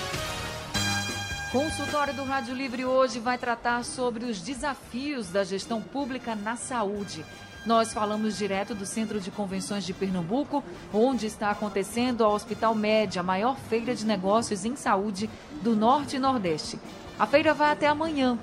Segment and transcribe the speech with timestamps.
[1.50, 7.24] Consultório do Rádio Livre hoje vai tratar sobre os desafios da gestão pública na saúde.
[7.64, 13.20] Nós falamos direto do Centro de Convenções de Pernambuco, onde está acontecendo a Hospital Média,
[13.20, 15.30] a maior feira de negócios em saúde
[15.62, 16.76] do Norte e Nordeste.
[17.16, 18.36] A feira vai até amanhã,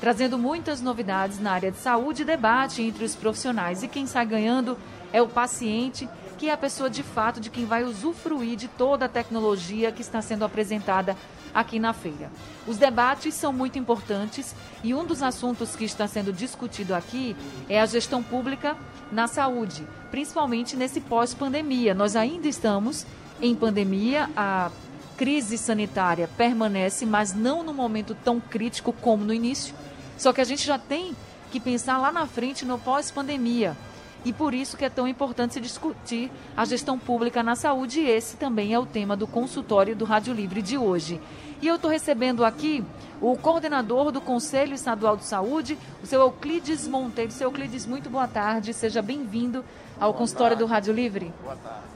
[0.00, 3.82] trazendo muitas novidades na área de saúde e debate entre os profissionais.
[3.82, 4.78] E quem sai ganhando
[5.12, 6.08] é o paciente,
[6.38, 10.00] que é a pessoa de fato de quem vai usufruir de toda a tecnologia que
[10.00, 11.14] está sendo apresentada
[11.54, 12.30] aqui na feira.
[12.66, 17.36] Os debates são muito importantes e um dos assuntos que está sendo discutido aqui
[17.68, 18.76] é a gestão pública
[19.10, 21.94] na saúde, principalmente nesse pós-pandemia.
[21.94, 23.06] Nós ainda estamos
[23.40, 24.70] em pandemia, a
[25.16, 29.74] crise sanitária permanece, mas não no momento tão crítico como no início.
[30.16, 31.14] Só que a gente já tem
[31.50, 33.76] que pensar lá na frente no pós-pandemia.
[34.24, 38.00] E por isso que é tão importante se discutir a gestão pública na saúde.
[38.00, 41.20] E esse também é o tema do consultório do Rádio Livre de hoje.
[41.62, 42.84] E eu estou recebendo aqui
[43.20, 47.30] o coordenador do Conselho Estadual de Saúde, o seu Euclides Monteiro.
[47.30, 50.64] Seu Euclides, muito boa tarde, seja bem-vindo ao boa consultório tarde.
[50.64, 51.32] do Rádio Livre.
[51.40, 51.86] Boa tarde.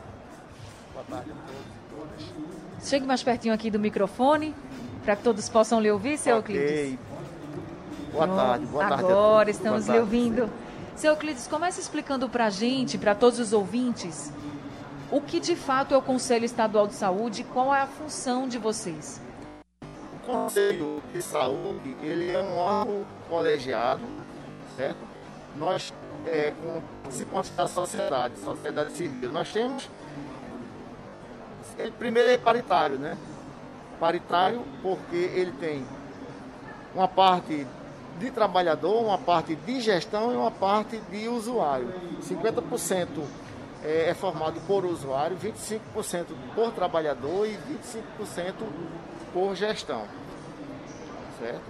[0.93, 2.89] Boa tarde a todos e todas.
[2.89, 4.55] Chegue mais pertinho aqui do microfone,
[5.05, 6.57] para que todos possam lhe ouvir, seu okay.
[6.57, 6.99] Euclides.
[8.13, 9.03] Boa tarde, boa tarde.
[9.03, 10.49] Agora estamos lhe ouvindo.
[10.95, 14.33] Seu Euclides, comece explicando para a gente, para todos os ouvintes,
[15.11, 18.47] o que de fato é o Conselho Estadual de Saúde e qual é a função
[18.47, 19.26] de vocês.
[20.27, 24.03] Conselho de Saúde, ele é um órgão colegiado,
[24.77, 24.99] certo?
[25.57, 25.95] Nós,
[26.27, 29.89] é, com participamos da sociedade, sociedade civil, nós temos,
[31.79, 33.17] ele primeiro é paritário, né?
[34.01, 35.87] Paritário porque ele tem
[36.93, 37.65] uma parte
[38.19, 41.93] de trabalhador, uma parte de gestão e uma parte de usuário.
[42.23, 43.07] 50%
[43.85, 47.57] é, é formado por usuário, 25% por trabalhador e
[48.19, 48.55] 25%
[49.37, 50.07] por gestão.
[51.39, 51.61] Certo?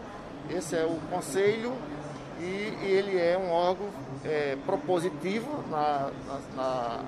[0.48, 1.72] Esse é o conselho
[2.38, 3.88] e, ele é um órgão
[4.24, 7.04] é, propositivo na, na, na,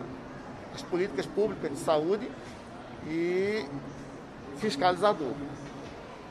[0.72, 2.28] nas políticas públicas de saúde
[3.06, 3.64] e
[4.56, 5.30] fiscalizador.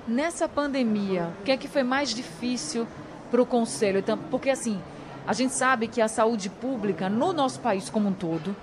[0.05, 2.85] Nessa pandemia, o que é que foi mais difícil
[3.31, 3.99] para o conselho?
[3.99, 4.81] Então, porque assim,
[5.25, 8.53] a gente sabe que a saúde pública no nosso país como um todo,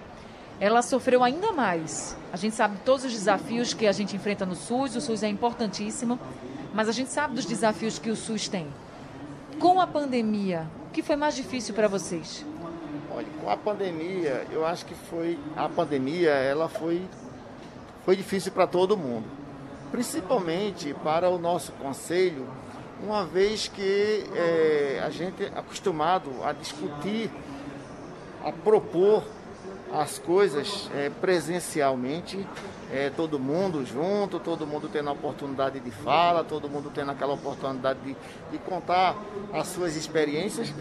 [0.61, 2.17] ela sofreu ainda mais.
[2.33, 5.29] A gente sabe todos os desafios que a gente enfrenta no SUS, o SUS é
[5.29, 6.19] importantíssimo,
[6.73, 8.67] mas a gente sabe dos desafios que o SUS tem.
[9.59, 12.45] Com a pandemia, o que foi mais difícil para vocês?
[13.15, 17.03] Olha, com a pandemia, eu acho que foi a pandemia, ela foi
[18.05, 19.25] foi difícil para todo mundo,
[19.91, 22.47] principalmente para o nosso conselho,
[23.03, 27.31] uma vez que é, a gente é acostumado a discutir,
[28.45, 29.25] a propor
[29.93, 32.47] as coisas é, presencialmente,
[32.93, 37.35] é, todo mundo junto, todo mundo tendo a oportunidade de fala, todo mundo tendo aquela
[37.35, 38.17] oportunidade de,
[38.51, 39.17] de contar
[39.53, 40.73] as suas experiências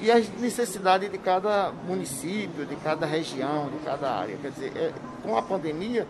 [0.00, 4.36] e as necessidades de cada município, de cada região, de cada área.
[4.36, 6.06] Quer dizer, é, com a pandemia,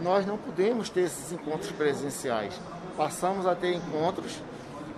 [0.00, 2.54] nós não podemos ter esses encontros presenciais.
[2.96, 4.40] Passamos a ter encontros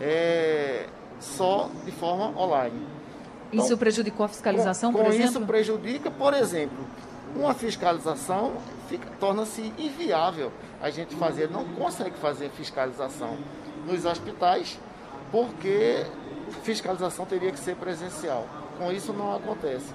[0.00, 0.86] é,
[1.20, 2.99] só de forma online.
[3.52, 5.30] Então, isso prejudicou a fiscalização, com, por com exemplo?
[5.30, 6.86] isso prejudica, por exemplo,
[7.34, 8.54] uma fiscalização
[9.18, 13.36] torna-se inviável a gente fazer, não consegue fazer fiscalização
[13.86, 14.78] nos hospitais,
[15.30, 16.04] porque
[16.62, 18.46] fiscalização teria que ser presencial.
[18.78, 19.92] Com isso não acontece.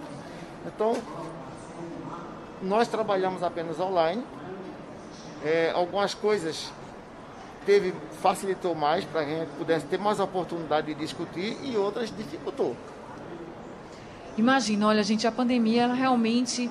[0.65, 0.95] Então,
[2.61, 4.23] nós trabalhamos apenas online.
[5.43, 6.71] É, algumas coisas
[7.65, 12.15] teve facilitou mais para que a gente pudesse ter mais oportunidade de discutir e outras
[12.15, 12.75] dificultou.
[14.37, 16.69] Imagina, olha, gente, a pandemia realmente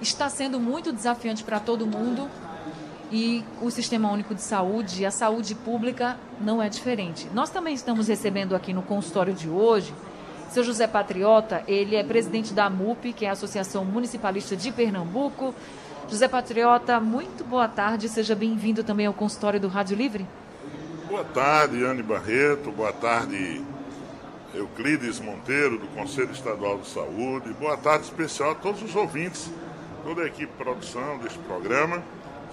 [0.00, 2.28] está sendo muito desafiante para todo mundo
[3.10, 7.26] e o Sistema Único de Saúde, a saúde pública, não é diferente.
[7.32, 9.94] Nós também estamos recebendo aqui no consultório de hoje
[10.50, 15.54] seu José Patriota, ele é presidente da MUP, que é a Associação Municipalista de Pernambuco.
[16.08, 20.26] José Patriota, muito boa tarde, seja bem-vindo também ao consultório do Rádio Livre.
[21.06, 23.62] Boa tarde, Anne Barreto, boa tarde,
[24.54, 27.52] Euclides Monteiro, do Conselho Estadual de Saúde.
[27.54, 29.50] Boa tarde especial a todos os ouvintes,
[30.02, 32.02] toda a equipe de produção deste programa.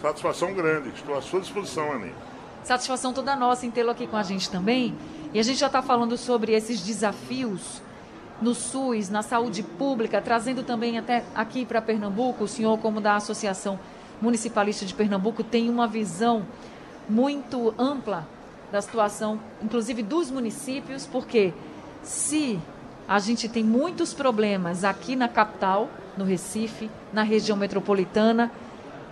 [0.01, 2.12] Satisfação grande, estou à sua disposição, Ani.
[2.63, 4.94] Satisfação toda nossa em tê-lo aqui com a gente também.
[5.33, 7.81] E a gente já está falando sobre esses desafios
[8.42, 13.15] no SUS, na saúde pública, trazendo também até aqui para Pernambuco, o senhor, como da
[13.15, 13.80] Associação
[14.21, 16.45] Municipalista de Pernambuco, tem uma visão
[17.07, 18.27] muito ampla
[18.71, 21.53] da situação, inclusive dos municípios, porque
[22.06, 22.60] se
[23.07, 28.52] a gente tem muitos problemas aqui na capital, no Recife, na região metropolitana,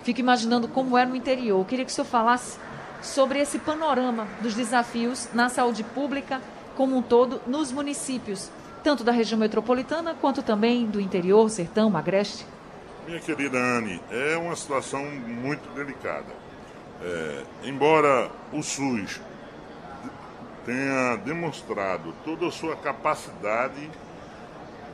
[0.03, 1.59] fico imaginando como é no interior.
[1.59, 2.57] Eu queria que o senhor falasse
[3.01, 6.41] sobre esse panorama dos desafios na saúde pública
[6.75, 8.49] como um todo nos municípios,
[8.83, 12.45] tanto da região metropolitana quanto também do interior, sertão, agreste.
[13.05, 16.43] Minha querida Anne, é uma situação muito delicada.
[17.01, 19.19] É, embora o SUS
[20.65, 23.89] tenha demonstrado toda a sua capacidade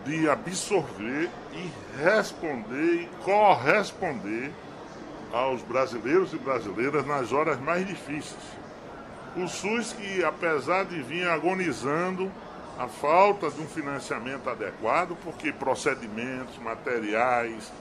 [0.06, 1.71] de absorver e
[2.01, 4.51] responder e corresponder
[5.31, 8.42] aos brasileiros e brasileiras nas horas mais difíceis.
[9.36, 12.31] O SUS que, apesar de vir agonizando
[12.80, 17.72] a falta de um financiamento adequado, porque procedimentos, materiais,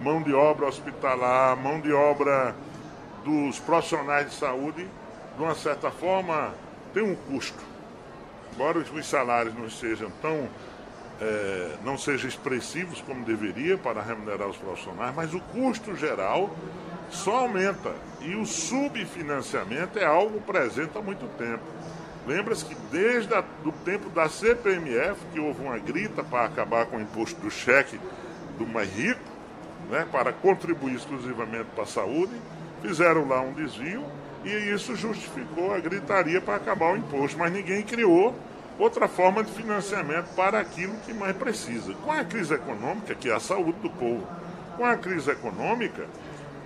[0.00, 2.54] mão de obra hospitalar, mão de obra
[3.24, 4.86] dos profissionais de saúde,
[5.36, 6.52] de uma certa forma,
[6.92, 7.62] tem um custo.
[8.54, 10.48] Embora os salários não sejam tão
[11.20, 16.54] é, não sejam expressivos como deveria para remunerar os profissionais, mas o custo geral
[17.10, 17.92] só aumenta.
[18.20, 21.62] E o subfinanciamento é algo presente há muito tempo.
[22.26, 23.32] Lembra-se que desde
[23.64, 27.98] o tempo da CPMF, que houve uma grita para acabar com o imposto do cheque
[28.58, 29.20] do mais rico,
[29.90, 32.34] né, para contribuir exclusivamente para a saúde,
[32.82, 34.04] fizeram lá um desvio
[34.48, 38.34] e isso justificou a gritaria para acabar o imposto, mas ninguém criou
[38.78, 41.94] outra forma de financiamento para aquilo que mais precisa.
[41.94, 44.26] Com a crise econômica, que é a saúde do povo,
[44.76, 46.06] com a crise econômica,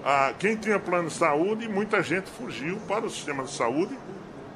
[0.04, 3.96] a, quem tinha plano de saúde, muita gente fugiu para o sistema de saúde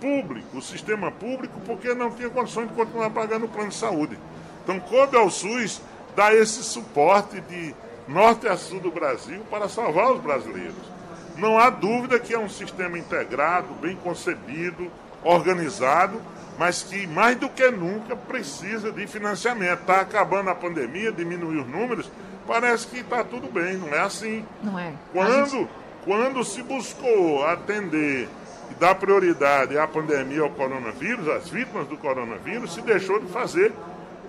[0.00, 4.18] público, o sistema público, porque não tinha condições de continuar pagando o plano de saúde.
[4.62, 5.80] Então, coube ao SUS
[6.14, 7.74] dar esse suporte de
[8.08, 10.95] norte a sul do Brasil para salvar os brasileiros.
[11.36, 14.90] Não há dúvida que é um sistema integrado, bem concebido,
[15.22, 16.20] organizado,
[16.58, 19.80] mas que mais do que nunca precisa de financiamento.
[19.80, 22.10] Está acabando a pandemia, diminuiu os números,
[22.46, 24.44] parece que está tudo bem, não é assim.
[24.62, 24.92] Não é.
[25.12, 25.68] Quando, gente...
[26.04, 28.28] quando se buscou atender
[28.70, 33.72] e dar prioridade à pandemia ao coronavírus, às vítimas do coronavírus, se deixou de fazer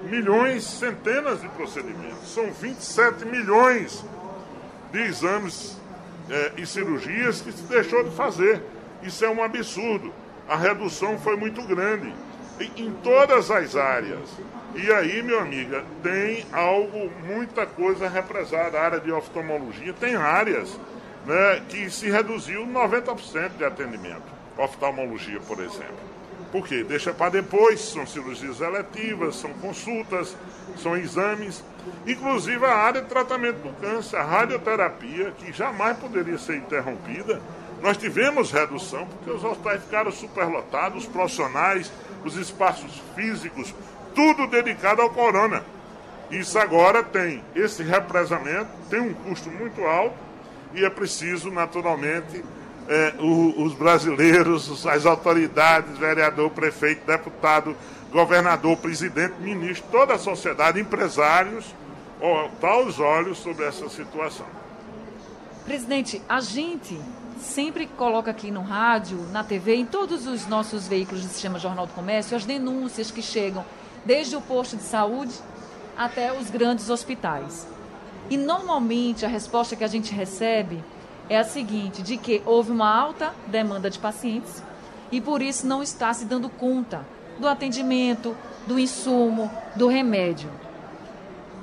[0.03, 2.33] milhões, centenas de procedimentos.
[2.33, 4.03] São 27 milhões
[4.91, 5.76] de exames
[6.29, 8.61] é, e cirurgias que se deixou de fazer.
[9.01, 10.13] Isso é um absurdo.
[10.47, 12.13] A redução foi muito grande
[12.75, 14.29] em todas as áreas.
[14.75, 18.79] E aí, meu amiga, tem algo, muita coisa represada.
[18.79, 20.77] A área de oftalmologia tem áreas
[21.25, 24.37] né, que se reduziu 90% de atendimento.
[24.57, 26.16] Oftalmologia, por exemplo.
[26.57, 26.83] Por quê?
[26.83, 30.35] Deixa para depois, são cirurgias eletivas, são consultas,
[30.75, 31.63] são exames.
[32.07, 37.39] Inclusive a área de tratamento do câncer, a radioterapia, que jamais poderia ser interrompida.
[37.79, 41.93] Nós tivemos redução porque os hospitais ficaram superlotados, os profissionais,
[42.25, 43.75] os espaços físicos,
[44.15, 45.63] tudo dedicado ao corona.
[46.31, 50.17] Isso agora tem esse represamento, tem um custo muito alto
[50.73, 52.43] e é preciso, naturalmente,
[52.87, 57.75] é, o, os brasileiros, as autoridades, vereador, prefeito, deputado,
[58.11, 61.65] governador, presidente, ministro, toda a sociedade, empresários,
[62.19, 64.45] botar os olhos sobre essa situação.
[65.65, 66.97] Presidente, a gente
[67.39, 71.85] sempre coloca aqui no rádio, na TV, em todos os nossos veículos do Sistema Jornal
[71.85, 73.65] do Comércio, as denúncias que chegam
[74.05, 75.33] desde o posto de saúde
[75.97, 77.67] até os grandes hospitais.
[78.29, 80.83] E normalmente a resposta que a gente recebe
[81.29, 84.63] é a seguinte, de que houve uma alta demanda de pacientes
[85.11, 87.05] e por isso não está se dando conta
[87.39, 90.49] do atendimento, do insumo, do remédio.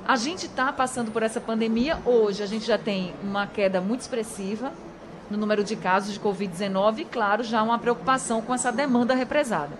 [0.07, 4.01] A gente está passando por essa pandemia hoje, a gente já tem uma queda muito
[4.01, 4.71] expressiva
[5.29, 9.71] no número de casos de Covid-19 e, claro, já uma preocupação com essa demanda represada.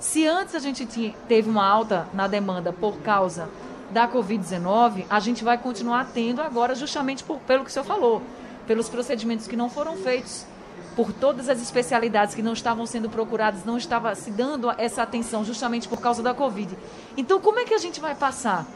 [0.00, 3.48] Se antes a gente tinha, teve uma alta na demanda por causa
[3.92, 8.20] da Covid-19, a gente vai continuar tendo agora justamente por, pelo que o senhor falou
[8.68, 10.46] pelos procedimentos que não foram feitos,
[10.94, 15.44] por todas as especialidades que não estavam sendo procuradas, não estava se dando essa atenção
[15.44, 16.76] justamente por causa da Covid.
[17.16, 18.66] Então, como é que a gente vai passar?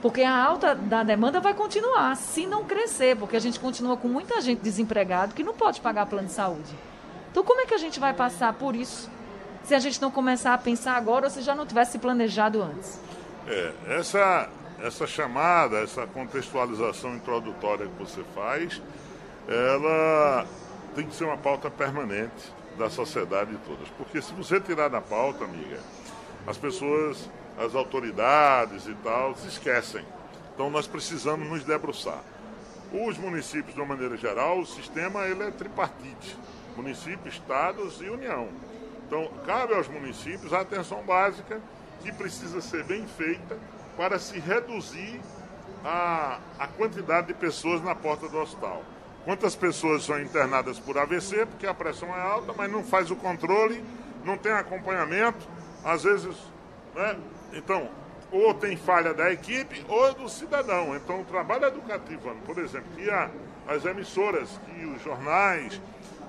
[0.00, 4.08] Porque a alta da demanda vai continuar, se não crescer, porque a gente continua com
[4.08, 6.72] muita gente desempregada que não pode pagar plano de saúde.
[7.30, 9.10] Então, como é que a gente vai passar por isso
[9.64, 13.00] se a gente não começar a pensar agora ou se já não tivesse planejado antes?
[13.46, 14.48] É, essa,
[14.82, 18.80] essa chamada, essa contextualização introdutória que você faz,
[19.48, 20.46] ela
[20.94, 23.88] tem que ser uma pauta permanente da sociedade todas.
[23.90, 25.78] Porque se você tirar da pauta, amiga,
[26.46, 27.28] as pessoas,
[27.58, 30.04] as autoridades e tal, se esquecem.
[30.54, 32.22] Então nós precisamos nos debruçar.
[32.92, 36.36] Os municípios, de uma maneira geral, o sistema ele é tripartite.
[36.76, 38.48] Município, estados e União.
[39.06, 41.60] Então, cabe aos municípios a atenção básica
[42.00, 43.58] que precisa ser bem feita
[43.96, 45.20] para se reduzir
[45.84, 48.82] a, a quantidade de pessoas na porta do hospital.
[49.24, 53.16] Quantas pessoas são internadas por AVC, porque a pressão é alta, mas não faz o
[53.16, 53.84] controle,
[54.24, 55.46] não tem acompanhamento,
[55.84, 56.34] às vezes,
[56.94, 57.16] né?
[57.52, 57.88] Então,
[58.32, 60.96] ou tem falha da equipe ou do cidadão.
[60.96, 63.30] Então, o trabalho educativo, por exemplo, que a,
[63.68, 65.80] as emissoras, que os jornais,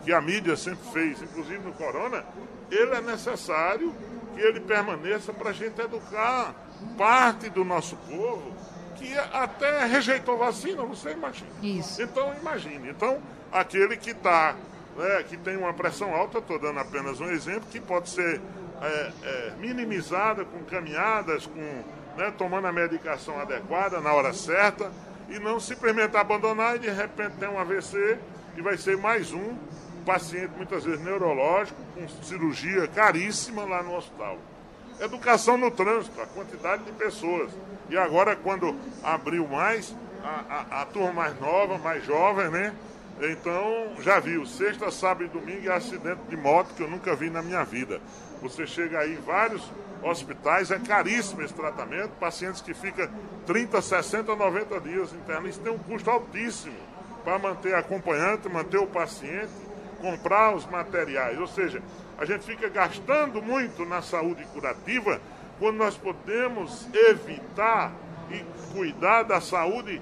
[0.03, 2.25] que a mídia sempre fez, inclusive no Corona,
[2.69, 3.93] ele é necessário
[4.33, 6.55] que ele permaneça para a gente educar
[6.98, 8.53] parte do nosso povo
[9.01, 11.50] que até rejeitou vacina, você imagina.
[11.63, 12.01] Isso.
[12.01, 12.89] Então, imagine.
[12.89, 13.20] Então,
[13.51, 14.55] aquele que está,
[14.96, 18.39] né, que tem uma pressão alta, estou dando apenas um exemplo, que pode ser
[18.81, 21.84] é, é, minimizada com caminhadas, com,
[22.15, 24.91] né, tomando a medicação adequada na hora certa,
[25.27, 28.20] e não simplesmente abandonar e de repente ter um AVC
[28.55, 29.55] e vai ser mais um
[30.05, 34.38] paciente, muitas vezes neurológico, com cirurgia caríssima lá no hospital.
[35.01, 37.51] Educação no trânsito, a quantidade de pessoas.
[37.89, 42.72] E agora, quando abriu mais, a, a, a turma mais nova, mais jovem, né?
[43.20, 47.31] Então, já viu, sexta, sábado e domingo é acidente de moto que eu nunca vi
[47.31, 48.00] na minha vida.
[48.43, 49.63] Você chega aí em vários
[50.03, 53.10] hospitais, é caríssimo esse tratamento, pacientes que ficam
[53.48, 55.50] 30, 60, 90 dias internos.
[55.50, 56.77] Isso tem um custo altíssimo
[57.24, 59.51] para manter acompanhante, manter o paciente,
[60.00, 61.39] comprar os materiais.
[61.39, 61.81] Ou seja,
[62.21, 65.19] a gente fica gastando muito na saúde curativa
[65.57, 67.91] quando nós podemos evitar
[68.29, 69.99] e cuidar da saúde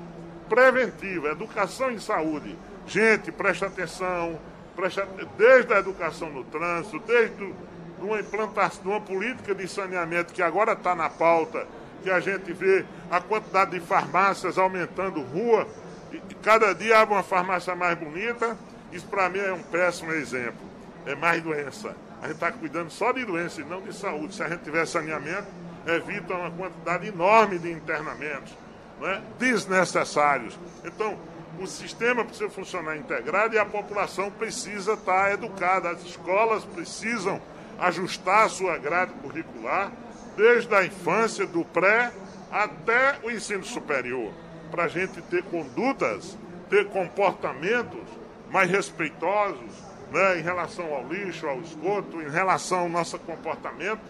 [0.49, 2.57] preventiva, educação em saúde.
[2.85, 4.37] Gente, presta atenção,
[4.75, 5.07] presta,
[5.37, 7.53] desde a educação no trânsito, desde
[8.01, 11.65] uma implantação, uma política de saneamento que agora está na pauta,
[12.03, 15.65] que a gente vê a quantidade de farmácias aumentando rua,
[16.11, 18.57] e cada dia abre uma farmácia mais bonita,
[18.91, 20.67] isso para mim é um péssimo exemplo.
[21.05, 24.35] É mais doença a gente está cuidando só de doença e não de saúde.
[24.35, 25.47] Se a gente tiver saneamento,
[25.85, 28.53] evita uma quantidade enorme de internamentos
[29.01, 29.21] é?
[29.37, 30.59] desnecessários.
[30.83, 31.17] Então,
[31.59, 35.89] o sistema precisa funcionar integrado e a população precisa estar educada.
[35.89, 37.41] As escolas precisam
[37.79, 39.91] ajustar a sua grade curricular
[40.35, 42.11] desde a infância, do pré
[42.51, 44.33] até o ensino superior,
[44.71, 46.37] para a gente ter condutas,
[46.69, 48.07] ter comportamentos
[48.49, 54.01] mais respeitosos, né, em relação ao lixo, ao esgoto, em relação ao nosso comportamento,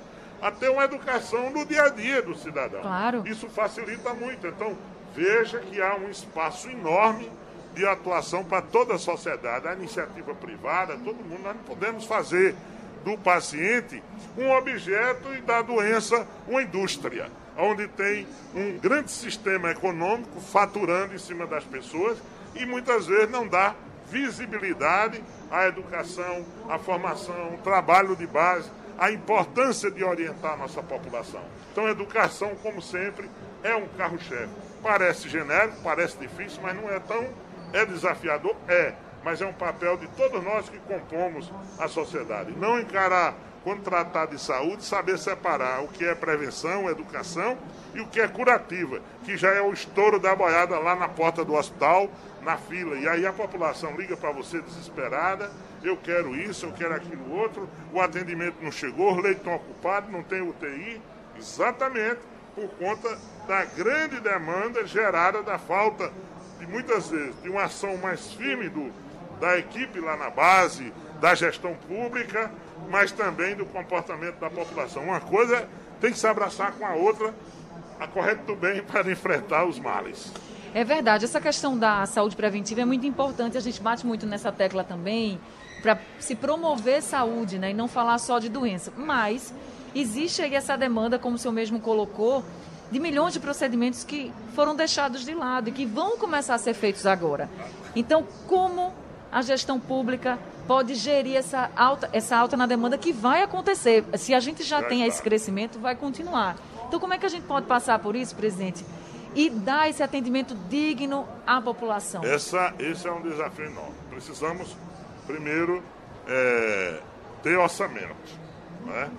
[0.41, 2.82] a ter uma educação no dia a dia do cidadão.
[2.82, 3.24] Claro.
[3.25, 4.48] Isso facilita muito.
[4.48, 4.77] Então,
[5.15, 7.29] veja que há um espaço enorme
[7.74, 11.44] de atuação para toda a sociedade, a iniciativa privada, todo mundo.
[11.44, 12.56] Nós não podemos fazer
[13.03, 14.03] do paciente
[14.38, 21.18] um objeto e da doença uma indústria, onde tem um grande sistema econômico faturando em
[21.18, 22.18] cima das pessoas
[22.56, 23.75] e muitas vezes não dá
[24.09, 31.41] visibilidade à educação, à formação, trabalho de base, a importância de orientar a nossa população.
[31.71, 33.29] Então, a educação, como sempre,
[33.63, 34.49] é um carro-chefe.
[34.83, 37.25] Parece genérico, parece difícil, mas não é tão.
[37.71, 38.55] É desafiador?
[38.67, 38.93] É.
[39.23, 42.51] Mas é um papel de todos nós que compomos a sociedade.
[42.57, 47.57] Não encarar, quando tratar de saúde, saber separar o que é prevenção, educação
[47.93, 51.43] e o que é curativa, que já é o estouro da boiada lá na porta
[51.43, 52.09] do hospital,
[52.41, 52.95] na fila.
[52.95, 55.51] E aí a população liga para você desesperada,
[55.83, 60.23] eu quero isso, eu quero aquilo outro, o atendimento não chegou, o leito ocupado, não
[60.23, 61.01] tem UTI.
[61.37, 62.19] Exatamente
[62.55, 66.11] por conta da grande demanda gerada da falta
[66.59, 68.91] de muitas vezes de uma ação mais firme do,
[69.39, 72.51] da equipe lá na base, da gestão pública,
[72.89, 75.03] mas também do comportamento da população.
[75.03, 75.67] Uma coisa
[76.00, 77.33] tem que se abraçar com a outra,
[78.00, 80.31] a corrente do bem para enfrentar os males.
[80.74, 84.51] É verdade, essa questão da saúde preventiva é muito importante, a gente bate muito nessa
[84.51, 85.39] tecla também,
[85.81, 88.93] para se promover saúde, né, e não falar só de doença.
[88.95, 89.53] Mas
[89.95, 92.43] existe aí essa demanda, como o senhor mesmo colocou,
[92.91, 96.74] de milhões de procedimentos que foram deixados de lado e que vão começar a ser
[96.74, 97.50] feitos agora.
[97.95, 98.93] Então, como
[99.31, 104.05] a gestão pública pode gerir essa alta, essa alta na demanda que vai acontecer?
[104.17, 106.55] Se a gente já tem esse crescimento, vai continuar.
[106.88, 108.83] Então, como é que a gente pode passar por isso, presidente?
[109.36, 112.24] e dar esse atendimento digno à população?
[112.24, 113.95] Essa, esse é um desafio enorme.
[114.09, 114.75] Precisamos,
[115.27, 115.83] primeiro,
[116.27, 117.00] é,
[117.43, 118.15] ter orçamento.
[118.86, 119.09] Né?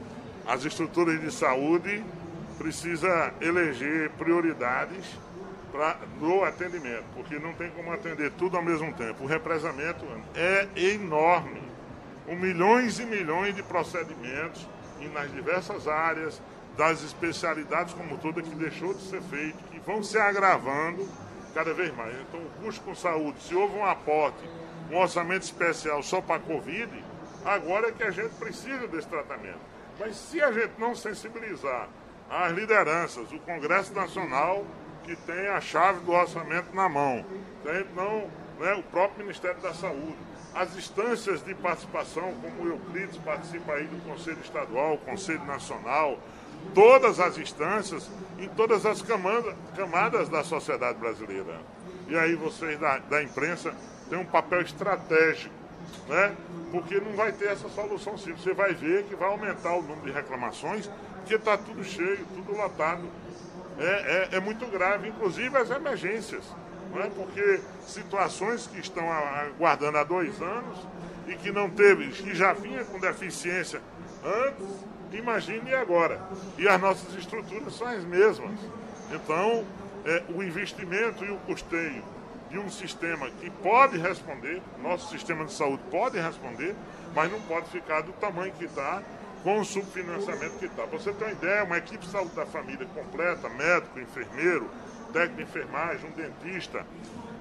[0.47, 2.03] As estruturas de saúde
[2.59, 5.05] precisam eleger prioridades
[5.71, 9.25] para no atendimento, porque não tem como atender tudo ao mesmo tempo.
[9.25, 11.63] O represamento é enorme.
[12.27, 14.69] Com milhões e milhões de procedimentos
[15.01, 16.41] e nas diversas áreas,
[16.77, 21.07] das especialidades como toda que deixou de ser feito, que vão se agravando
[21.55, 22.15] cada vez mais.
[22.21, 24.49] Então, o custo com saúde, se houve um aporte,
[24.91, 26.91] um orçamento especial só para a Covid,
[27.45, 29.59] Agora é que a gente precisa desse tratamento.
[29.99, 31.89] Mas se a gente não sensibilizar
[32.29, 34.65] as lideranças, o Congresso Nacional,
[35.11, 37.25] que tem a chave do orçamento na mão,
[37.65, 40.15] tem, não, né, o próprio Ministério da Saúde,
[40.55, 46.17] as instâncias de participação, como o Euclides participa aí do Conselho Estadual, Conselho Nacional,
[46.73, 51.59] todas as instâncias, em todas as camadas, camadas da sociedade brasileira.
[52.07, 53.75] E aí vocês da, da imprensa
[54.09, 55.55] têm um papel estratégico,
[56.09, 56.37] né?
[56.71, 58.45] Porque não vai ter essa solução simples.
[58.45, 62.57] Você vai ver que vai aumentar o número de reclamações, porque está tudo cheio, tudo
[62.57, 63.03] lotado.
[63.81, 66.45] É, é, é muito grave, inclusive as emergências
[66.93, 67.11] não é?
[67.11, 70.79] porque situações que estão aguardando há dois anos
[71.27, 73.81] e que não teve, que já vinha com deficiência
[74.25, 74.67] antes,
[75.13, 76.21] imagine agora.
[76.59, 78.59] E as nossas estruturas são as mesmas.
[79.13, 79.65] Então,
[80.05, 82.03] é, o investimento e o custeio
[82.51, 86.75] de um sistema que pode responder, nosso sistema de saúde pode responder,
[87.15, 89.03] mas não pode ficar do tamanho que está,
[89.43, 90.85] com o subfinanciamento que está.
[90.87, 94.71] Você tem uma ideia, uma equipe de saúde da família completa, médico, enfermeiro,
[95.13, 96.87] técnico de enfermagem, um dentista,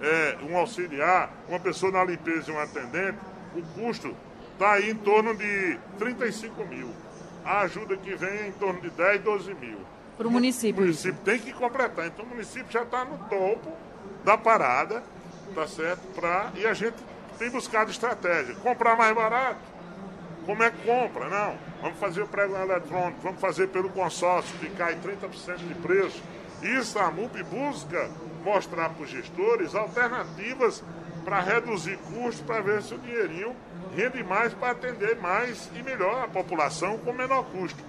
[0.01, 3.17] é, um auxiliar, uma pessoa na limpeza e um atendente,
[3.55, 4.15] o custo
[4.53, 6.93] está aí em torno de 35 mil.
[7.43, 9.79] A ajuda que vem é em torno de 10, 12 mil.
[10.17, 10.81] Para o município.
[10.81, 12.07] O município tem que completar.
[12.07, 13.71] Então o município já está no topo
[14.23, 15.03] da parada,
[15.55, 16.01] tá certo?
[16.13, 16.97] Pra, e a gente
[17.37, 18.53] tem buscado estratégia.
[18.55, 19.61] Comprar mais barato.
[20.45, 21.29] Como é que compra?
[21.29, 21.68] Não.
[21.81, 26.21] Vamos fazer o prego eletrônico, vamos fazer pelo consórcio, que cai 30% de preço.
[26.61, 28.09] Isso a MUP busca
[28.43, 30.83] mostrar para os gestores alternativas
[31.23, 33.55] para reduzir custos, para ver se o dinheirinho
[33.95, 37.81] rende mais para atender mais e melhor a população com menor custo.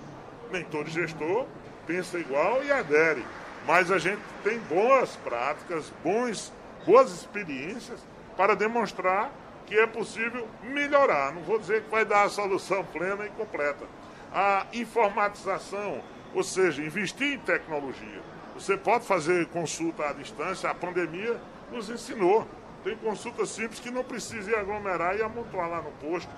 [0.53, 1.47] Nem todo gestor
[1.87, 3.25] pensa igual e adere,
[3.67, 6.53] mas a gente tem boas práticas, bons,
[6.87, 8.01] boas experiências
[8.37, 9.33] para demonstrar
[9.71, 11.33] que é possível melhorar.
[11.33, 13.87] Não vou dizer que vai dar a solução plena e completa.
[14.35, 16.03] A informatização,
[16.35, 18.21] ou seja, investir em tecnologia
[18.61, 21.41] você pode fazer consulta à distância, a pandemia
[21.73, 22.47] nos ensinou.
[22.85, 26.31] Tem consulta simples que não precisa aglomerar e amontoar lá no posto.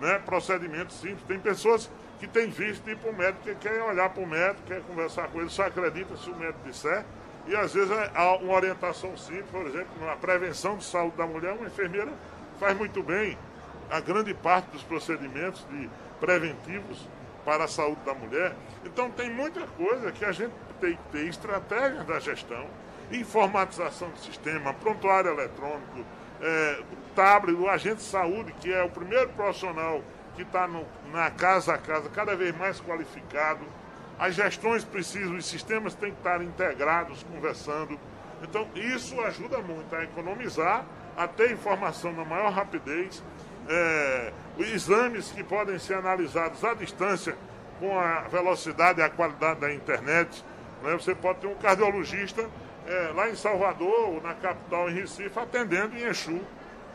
[0.00, 0.18] Né?
[0.20, 1.22] Procedimento simples.
[1.28, 4.62] Tem pessoas que têm visto ir para o médico, que querem olhar para o médico,
[4.66, 7.04] quer conversar com ele, só acredita se o médico disser.
[7.46, 11.52] E às vezes há uma orientação simples, por exemplo, na prevenção de saúde da mulher,
[11.52, 12.12] uma enfermeira
[12.58, 13.38] faz muito bem
[13.90, 15.88] a grande parte dos procedimentos de
[16.20, 17.08] preventivos
[17.44, 18.54] para a saúde da mulher.
[18.84, 22.66] Então tem muita coisa que a gente tem que ter estratégia da gestão,
[23.10, 26.04] informatização do sistema, prontuário eletrônico,
[26.40, 26.82] é,
[27.14, 30.02] tablet, o agente de saúde, que é o primeiro profissional
[30.36, 30.68] que está
[31.12, 33.64] na casa a casa, cada vez mais qualificado.
[34.18, 37.98] As gestões precisam, os sistemas têm que estar integrados, conversando.
[38.42, 40.84] Então, isso ajuda muito a economizar,
[41.18, 43.22] a ter informação na maior rapidez,
[43.68, 47.36] é, exames que podem ser analisados à distância
[47.80, 50.44] com a velocidade e a qualidade da internet.
[50.82, 50.92] Né?
[50.92, 52.48] Você pode ter um cardiologista
[52.86, 56.40] é, lá em Salvador, ou na capital, em Recife, atendendo em Exu.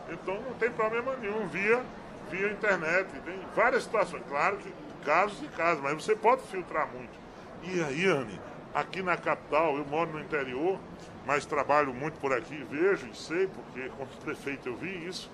[0.09, 1.81] Então não tem problema nenhum via,
[2.31, 3.07] via internet.
[3.25, 4.23] Tem várias situações.
[4.29, 7.11] Claro que casos e casos, mas você pode filtrar muito.
[7.63, 8.39] E aí, Anne,
[8.73, 10.79] aqui na capital, eu moro no interior,
[11.25, 15.29] mas trabalho muito por aqui, vejo e sei, porque como prefeito eu vi isso.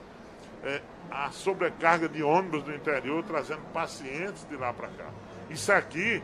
[0.64, 5.06] É, a sobrecarga de ônibus do interior trazendo pacientes de lá para cá.
[5.50, 6.22] Isso aqui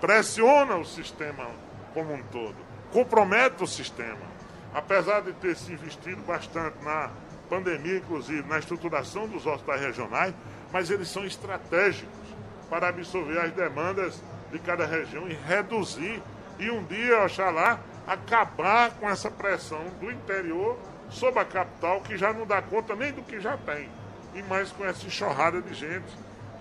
[0.00, 1.46] pressiona o sistema
[1.94, 2.56] como um todo,
[2.92, 4.36] compromete o sistema.
[4.74, 7.10] Apesar de ter se investido bastante na
[7.48, 10.34] pandemia, inclusive na estruturação dos hospitais regionais,
[10.72, 12.26] mas eles são estratégicos
[12.68, 16.20] para absorver as demandas de cada região e reduzir
[16.58, 20.78] e um dia, oxalá, acabar com essa pressão do interior
[21.10, 23.88] sobre a capital, que já não dá conta nem do que já tem,
[24.34, 26.06] e mais com essa enxurrada de gente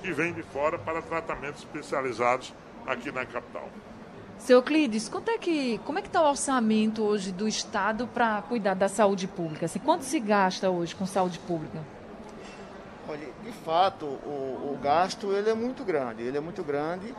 [0.01, 2.53] que vem de fora para tratamentos especializados
[2.85, 3.69] aqui na capital.
[4.37, 8.41] Seu Euclides, quanto é que, como é que está o orçamento hoje do Estado para
[8.43, 9.65] cuidar da saúde pública?
[9.65, 11.79] Assim, quanto se gasta hoje com saúde pública?
[13.07, 16.21] Olha, de fato, o, o gasto ele é muito grande.
[16.21, 17.15] Ele é muito grande,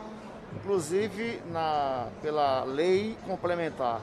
[0.55, 3.99] inclusive na, pela lei complementar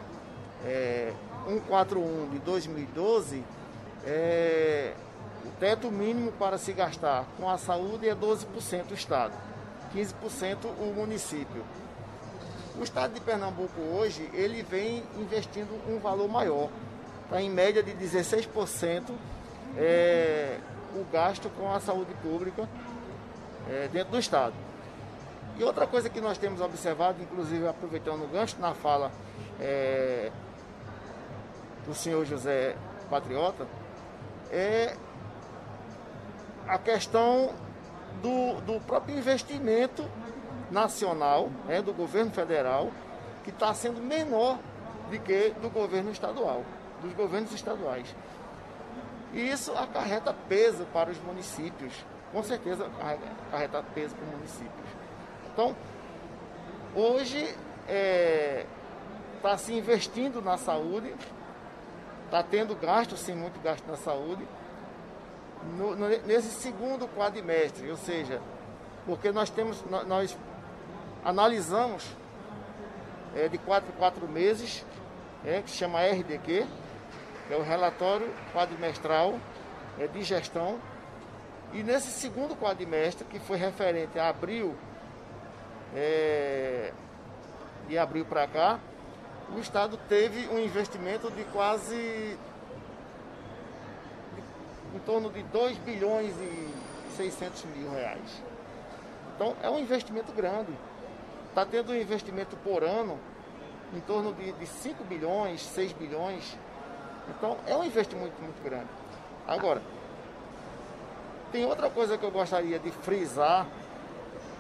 [0.65, 1.13] é,
[1.47, 3.45] 141 de 2012,
[4.05, 4.95] é,
[5.45, 9.33] o teto mínimo para se gastar com a saúde é 12% o Estado,
[9.95, 11.65] 15% o município.
[12.79, 16.69] O estado de Pernambuco hoje, ele vem investindo um valor maior.
[17.25, 19.13] Está em média de 16%
[19.77, 20.59] é,
[20.95, 22.69] o gasto com a saúde pública
[23.71, 24.55] é, dentro do estado.
[25.57, 29.13] E outra coisa que nós temos observado, inclusive aproveitando o gancho na fala
[29.61, 30.33] é,
[31.87, 32.77] do senhor José
[33.11, 33.67] Patriota,
[34.51, 34.97] é
[36.67, 37.53] a questão
[38.23, 40.09] do, do próprio investimento
[40.71, 42.91] nacional, né, do governo federal,
[43.43, 44.59] que está sendo menor
[45.11, 46.65] do que do governo estadual,
[47.03, 48.15] dos governos estaduais.
[49.33, 51.93] E isso acarreta peso para os municípios,
[52.33, 52.87] com certeza
[53.49, 54.89] acarreta peso para os municípios.
[55.53, 55.77] Então,
[56.95, 58.67] hoje está é,
[59.43, 61.15] tá se investindo na saúde,
[62.25, 64.47] está tendo gasto, sim, muito gasto na saúde,
[65.77, 68.41] no, no, nesse segundo quadrimestre, ou seja,
[69.07, 70.37] porque nós temos, nós,
[71.25, 72.07] analisamos
[73.35, 74.85] é, de quatro em quatro meses,
[75.45, 76.67] é, que se chama RDQ,
[77.47, 79.39] que é o relatório quadrimestral
[79.99, 80.79] é, de gestão.
[81.73, 84.75] E nesse segundo quadrimestre, que foi referente a abril,
[85.95, 86.93] é,
[87.89, 88.79] de abril para cá,
[89.55, 92.39] o Estado teve um investimento de quase
[94.95, 96.75] em torno de 2 bilhões e
[97.17, 98.43] 600 mil reais.
[99.35, 100.73] Então é um investimento grande.
[101.49, 103.19] Está tendo um investimento por ano
[103.93, 106.57] em torno de, de 5 bilhões, 6 bilhões.
[107.29, 108.89] Então é um investimento muito grande.
[109.47, 109.83] Agora,
[111.53, 113.67] tem outra coisa que eu gostaria de frisar,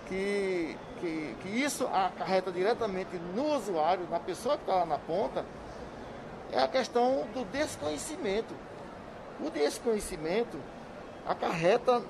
[0.06, 5.44] que, que, que isso acarreta diretamente no usuário, na pessoa que está lá na ponta,
[6.50, 8.54] é a questão do desconhecimento.
[9.40, 10.58] O desconhecimento
[11.26, 12.02] acarreta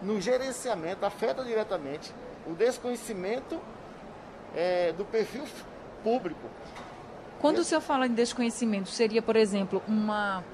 [0.00, 2.14] no gerenciamento, afeta diretamente
[2.46, 3.60] o desconhecimento
[4.54, 5.44] é, do perfil
[6.04, 6.48] público.
[7.40, 10.44] Quando o senhor fala em desconhecimento, seria, por exemplo, uma,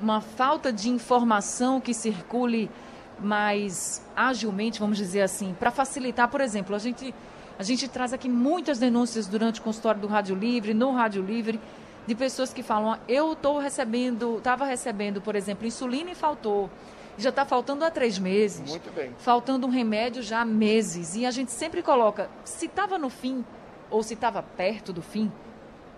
[0.00, 2.70] uma falta de informação que circule
[3.18, 7.14] mais agilmente, vamos dizer assim, para facilitar, por exemplo, a gente,
[7.58, 11.60] a gente traz aqui muitas denúncias durante o consultório do Rádio Livre, no Rádio Livre,
[12.06, 16.70] de pessoas que falam, eu estou recebendo, estava recebendo, por exemplo, insulina e faltou.
[17.18, 18.70] Já está faltando há três meses.
[18.70, 19.12] Muito bem.
[19.18, 21.16] Faltando um remédio já há meses.
[21.16, 23.44] E a gente sempre coloca, se estava no fim
[23.90, 25.32] ou se estava perto do fim,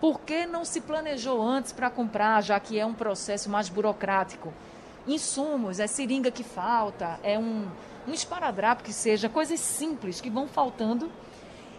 [0.01, 4.55] por que não se planejou antes para comprar, já que é um processo mais burocrático?
[5.09, 7.67] Insumos, é seringa que falta, é um,
[8.07, 11.11] um esparadrapo que seja, coisas simples que vão faltando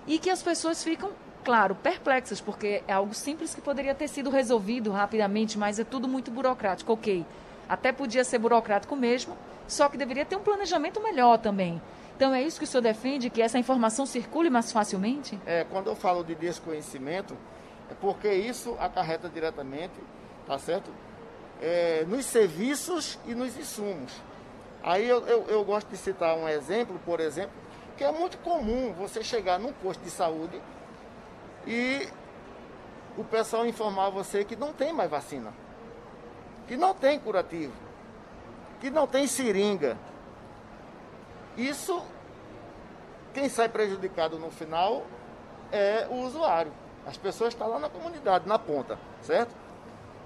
[0.08, 1.12] e que as pessoas ficam
[1.44, 6.08] claro, perplexas, porque é algo simples que poderia ter sido resolvido rapidamente, mas é tudo
[6.08, 6.94] muito burocrático.
[6.94, 7.26] Ok,
[7.68, 9.38] até podia ser burocrático mesmo,
[9.68, 11.82] só que deveria ter um planejamento melhor também.
[12.16, 15.40] Então é isso que o senhor defende, que essa informação circule mais facilmente?
[15.46, 17.38] É, quando eu falo de desconhecimento,
[17.90, 19.94] é porque isso acarreta diretamente,
[20.46, 20.92] tá certo?
[21.62, 24.14] É, nos serviços e nos insumos.
[24.82, 27.52] Aí eu, eu, eu gosto de citar um exemplo, por exemplo,
[27.98, 30.62] que é muito comum você chegar num posto de saúde
[31.68, 32.08] e
[33.18, 35.54] o pessoal informar você que não tem mais vacina,
[36.66, 37.74] que não tem curativo,
[38.80, 39.98] que não tem seringa.
[41.58, 42.02] Isso,
[43.34, 45.06] quem sai prejudicado no final
[45.74, 46.72] é o usuário.
[47.06, 49.54] As pessoas estão lá na comunidade, na ponta, certo?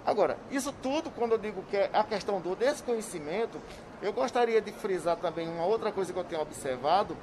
[0.05, 3.59] Agora, isso tudo, quando eu digo que é a questão do desconhecimento,
[4.01, 7.15] eu gostaria de frisar também uma outra coisa que eu tenho observado,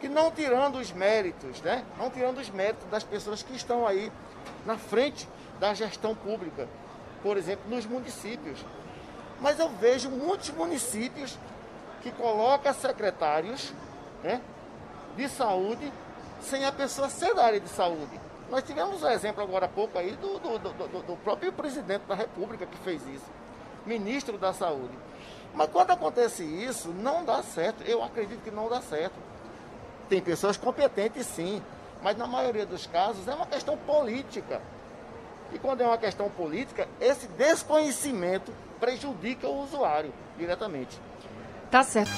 [0.00, 1.84] que não tirando os méritos, né?
[1.98, 4.12] Não tirando os méritos das pessoas que estão aí
[4.64, 6.68] na frente da gestão pública,
[7.22, 8.64] por exemplo, nos municípios.
[9.40, 11.36] Mas eu vejo muitos municípios
[12.00, 13.72] que colocam secretários
[14.22, 14.40] né,
[15.16, 15.92] de saúde
[16.40, 18.20] sem a pessoa ser da área de saúde.
[18.52, 22.14] Nós tivemos um exemplo agora há pouco aí do, do, do, do próprio presidente da
[22.14, 23.24] República que fez isso,
[23.86, 24.92] ministro da Saúde.
[25.54, 27.82] Mas quando acontece isso, não dá certo.
[27.84, 29.14] Eu acredito que não dá certo.
[30.06, 31.62] Tem pessoas competentes sim,
[32.02, 34.60] mas na maioria dos casos é uma questão política.
[35.50, 41.00] E quando é uma questão política, esse desconhecimento prejudica o usuário diretamente.
[41.70, 42.12] Tá certo.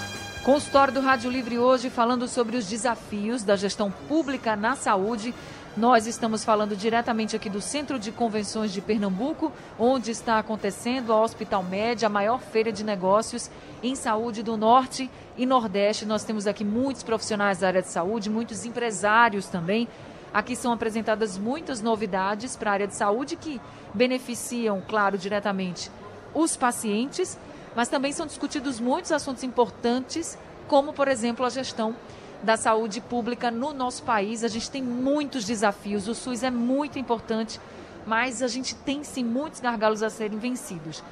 [0.44, 5.32] Consultório do Rádio Livre hoje falando sobre os desafios da gestão pública na saúde
[5.76, 11.20] nós estamos falando diretamente aqui do Centro de Convenções de Pernambuco, onde está acontecendo a
[11.20, 13.50] Hospital Média, a maior feira de negócios
[13.82, 16.06] em saúde do Norte e Nordeste.
[16.06, 19.88] Nós temos aqui muitos profissionais da área de saúde, muitos empresários também.
[20.32, 23.60] Aqui são apresentadas muitas novidades para a área de saúde que
[23.92, 25.90] beneficiam, claro, diretamente
[26.32, 27.36] os pacientes,
[27.74, 31.96] mas também são discutidos muitos assuntos importantes, como, por exemplo, a gestão
[32.44, 34.44] da saúde pública no nosso país.
[34.44, 36.06] A gente tem muitos desafios.
[36.06, 37.58] O SUS é muito importante,
[38.06, 41.02] mas a gente tem sim muitos gargalos a serem vencidos.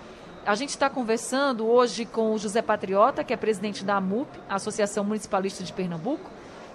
[0.44, 5.04] A gente está conversando hoje com o José Patriota, que é presidente da AMUP, Associação
[5.04, 6.30] Municipalista de Pernambuco.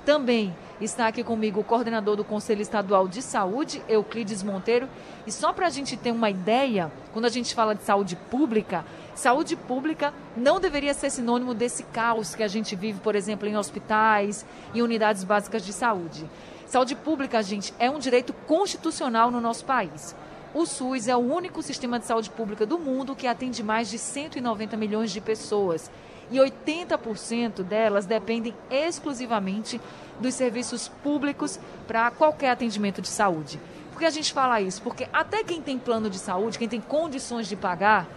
[0.06, 4.88] Também está aqui comigo o coordenador do Conselho Estadual de Saúde, Euclides Monteiro.
[5.26, 8.86] E só para a gente ter uma ideia, quando a gente fala de saúde pública,
[9.18, 13.58] Saúde pública não deveria ser sinônimo desse caos que a gente vive, por exemplo, em
[13.58, 16.30] hospitais e unidades básicas de saúde.
[16.68, 20.16] Saúde pública, gente, é um direito constitucional no nosso país.
[20.54, 23.98] O SUS é o único sistema de saúde pública do mundo que atende mais de
[23.98, 25.90] 190 milhões de pessoas.
[26.30, 29.82] E 80% delas dependem exclusivamente
[30.20, 33.60] dos serviços públicos para qualquer atendimento de saúde.
[33.92, 34.80] Por que a gente fala isso?
[34.84, 38.08] Porque até quem tem plano de saúde, quem tem condições de pagar,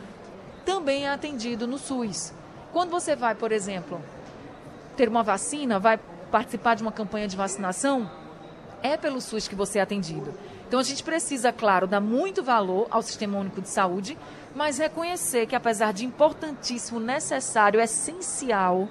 [0.64, 2.33] também é atendido no SUS.
[2.73, 4.01] Quando você vai, por exemplo,
[4.96, 5.99] ter uma vacina, vai
[6.31, 8.11] participar de uma campanha de vacinação,
[8.83, 10.33] é pelo SUS que você é atendido.
[10.66, 14.16] Então a gente precisa, claro, dar muito valor ao Sistema Único de Saúde,
[14.55, 18.88] mas reconhecer que apesar de importantíssimo, necessário, essencial,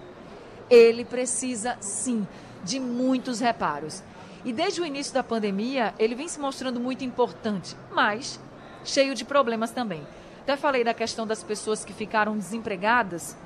[0.69, 2.27] ele precisa sim
[2.63, 4.03] de muitos reparos.
[4.43, 8.39] E desde o início da pandemia, ele vem se mostrando muito importante, mas
[8.83, 10.05] cheio de problemas também.
[10.49, 13.37] Até falei da questão das pessoas que ficaram desempregadas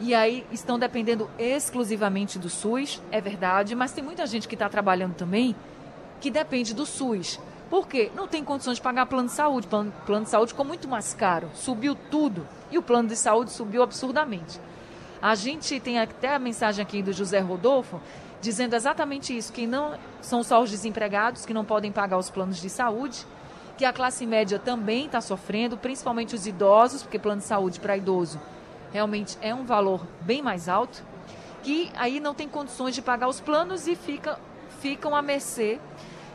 [0.00, 4.68] e aí estão dependendo exclusivamente do SUS, é verdade, mas tem muita gente que está
[4.68, 5.54] trabalhando também
[6.20, 7.38] que depende do SUS.
[7.70, 8.10] Por quê?
[8.12, 9.68] Não tem condições de pagar plano de saúde.
[9.68, 13.52] Plano, plano de saúde ficou muito mais caro, subiu tudo e o plano de saúde
[13.52, 14.60] subiu absurdamente.
[15.22, 18.00] A gente tem até a mensagem aqui do José Rodolfo
[18.40, 22.60] dizendo exatamente isso, que não são só os desempregados que não podem pagar os planos
[22.60, 23.24] de saúde,
[23.78, 27.96] que a classe média também está sofrendo, principalmente os idosos, porque plano de saúde para
[27.96, 28.40] idoso
[28.92, 31.00] realmente é um valor bem mais alto,
[31.62, 34.36] que aí não tem condições de pagar os planos e fica,
[34.80, 35.78] ficam à mercê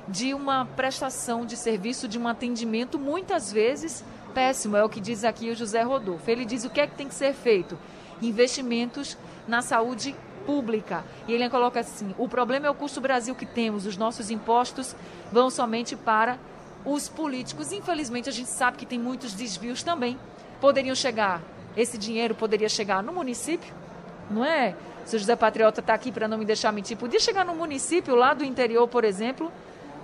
[0.07, 5.25] de uma prestação de serviço, de um atendimento muitas vezes péssimo, é o que diz
[5.25, 6.29] aqui o José Rodolfo.
[6.29, 7.77] Ele diz o que é que tem que ser feito?
[8.21, 11.03] Investimentos na saúde pública.
[11.27, 14.95] E ele coloca assim: o problema é o custo Brasil que temos, os nossos impostos
[15.31, 16.37] vão somente para
[16.85, 17.71] os políticos.
[17.71, 20.17] Infelizmente, a gente sabe que tem muitos desvios também.
[20.59, 21.41] Poderiam chegar,
[21.75, 23.73] esse dinheiro poderia chegar no município,
[24.29, 24.75] não é?
[25.05, 28.15] Se o José Patriota está aqui para não me deixar mentir, podia chegar no município
[28.15, 29.51] lá do interior, por exemplo,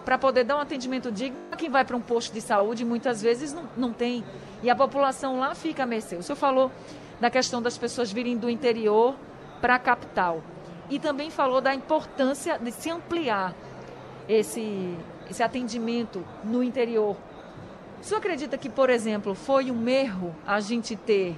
[0.03, 1.37] para poder dar um atendimento digno.
[1.57, 4.23] Quem vai para um posto de saúde muitas vezes não, não tem.
[4.61, 6.15] E a população lá fica a mercê.
[6.15, 6.71] O senhor falou
[7.19, 9.15] da questão das pessoas virem do interior
[9.61, 10.41] para a capital.
[10.89, 13.53] E também falou da importância de se ampliar
[14.27, 14.97] esse,
[15.29, 17.15] esse atendimento no interior.
[17.99, 21.35] O senhor acredita que, por exemplo, foi um erro a gente ter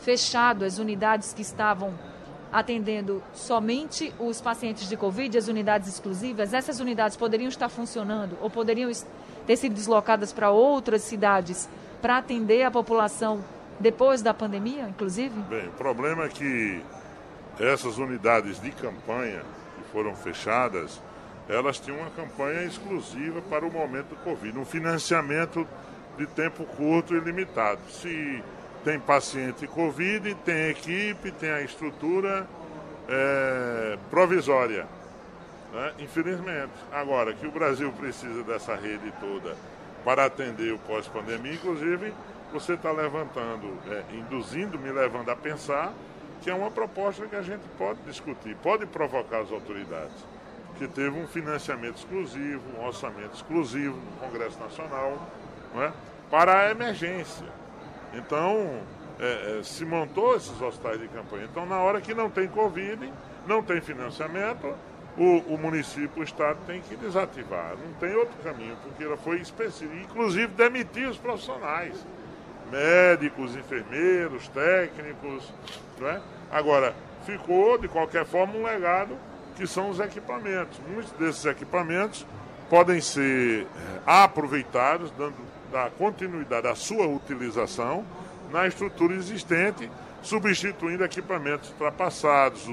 [0.00, 1.94] fechado as unidades que estavam
[2.52, 6.52] atendendo somente os pacientes de Covid, as unidades exclusivas?
[6.52, 8.90] Essas unidades poderiam estar funcionando ou poderiam
[9.46, 11.68] ter sido deslocadas para outras cidades
[12.02, 13.44] para atender a população
[13.78, 15.40] depois da pandemia, inclusive?
[15.42, 16.82] Bem, o problema é que
[17.58, 19.42] essas unidades de campanha
[19.76, 21.00] que foram fechadas,
[21.50, 25.66] elas tinham uma campanha exclusiva para o momento do Covid, um financiamento
[26.16, 27.80] de tempo curto e limitado.
[27.90, 28.42] Se
[28.84, 32.46] tem paciente Covid, tem equipe, tem a estrutura
[33.08, 34.86] é, provisória.
[35.72, 35.92] Né?
[35.98, 36.72] Infelizmente.
[36.92, 39.56] Agora, que o Brasil precisa dessa rede toda
[40.04, 42.14] para atender o pós-pandemia, inclusive,
[42.52, 45.92] você está levantando, é, induzindo, me levando a pensar
[46.40, 50.24] que é uma proposta que a gente pode discutir, pode provocar as autoridades
[50.80, 55.28] que teve um financiamento exclusivo, um orçamento exclusivo no Congresso Nacional,
[55.76, 55.92] é?
[56.30, 57.46] para a emergência.
[58.14, 58.80] Então,
[59.18, 61.44] é, é, se montou esses hospitais de campanha.
[61.44, 63.12] Então, na hora que não tem Covid,
[63.46, 64.74] não tem financiamento,
[65.18, 67.76] o, o município, o Estado tem que desativar.
[67.76, 69.94] Não tem outro caminho, porque ela foi específica.
[69.94, 71.94] Inclusive, demitir os profissionais.
[72.70, 75.52] Médicos, enfermeiros, técnicos.
[76.00, 76.22] é?
[76.50, 76.94] Agora,
[77.26, 79.14] ficou, de qualquer forma, um legado
[79.56, 80.80] que são os equipamentos.
[80.88, 82.26] Muitos desses equipamentos
[82.68, 83.66] podem ser eh,
[84.06, 85.34] aproveitados, dando
[85.70, 88.04] da continuidade à sua utilização
[88.50, 89.90] na estrutura existente,
[90.22, 92.66] substituindo equipamentos ultrapassados,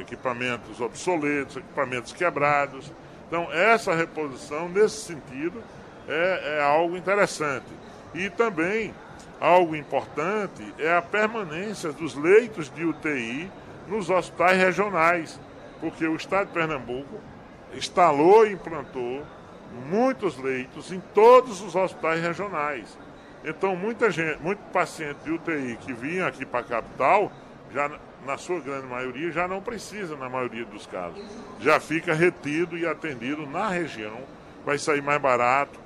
[0.00, 2.90] equipamentos obsoletos, equipamentos quebrados.
[3.28, 5.62] Então, essa reposição, nesse sentido,
[6.08, 7.66] é, é algo interessante.
[8.14, 8.94] E também,
[9.40, 13.50] algo importante é a permanência dos leitos de UTI
[13.88, 15.38] nos hospitais regionais
[15.82, 17.20] porque o Estado de Pernambuco
[17.74, 19.26] instalou e implantou
[19.90, 22.96] muitos leitos em todos os hospitais regionais.
[23.44, 27.32] Então, muita gente, muito paciente de UTI que vinha aqui para a capital,
[27.74, 27.90] já
[28.24, 31.20] na sua grande maioria, já não precisa, na maioria dos casos.
[31.60, 34.20] Já fica retido e atendido na região.
[34.64, 35.80] Vai sair mais barato,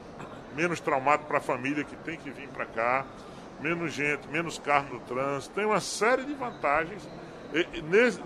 [0.54, 3.06] menos traumático para a família que tem que vir para cá,
[3.62, 5.54] menos gente, menos carro no trânsito.
[5.54, 7.08] Tem uma série de vantagens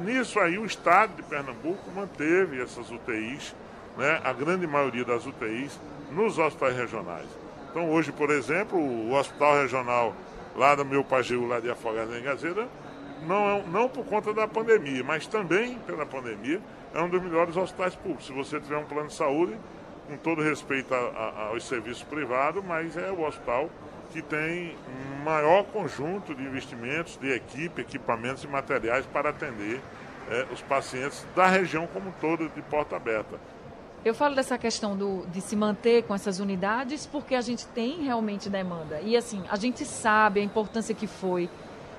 [0.00, 3.54] Nisso aí o Estado de Pernambuco manteve essas UTIs,
[3.96, 5.78] né, a grande maioria das UTIs,
[6.10, 7.28] nos hospitais regionais.
[7.70, 10.14] Então hoje, por exemplo, o Hospital Regional
[10.56, 12.66] lá no meu Pajeú, lá de Afogados em Gazeira,
[13.22, 16.60] não, é não por conta da pandemia, mas também pela pandemia,
[16.92, 18.26] é um dos melhores hospitais públicos.
[18.26, 19.56] Se você tiver um plano de saúde,
[20.08, 23.70] com todo respeito a, a, aos serviços privados, mas é o hospital
[24.12, 24.76] que tem
[25.24, 29.80] maior conjunto de investimentos, de equipe, equipamentos e materiais para atender
[30.30, 33.38] é, os pacientes da região como toda de porta aberta.
[34.04, 38.02] Eu falo dessa questão do, de se manter com essas unidades porque a gente tem
[38.02, 39.00] realmente demanda.
[39.02, 41.50] E assim, a gente sabe a importância que foi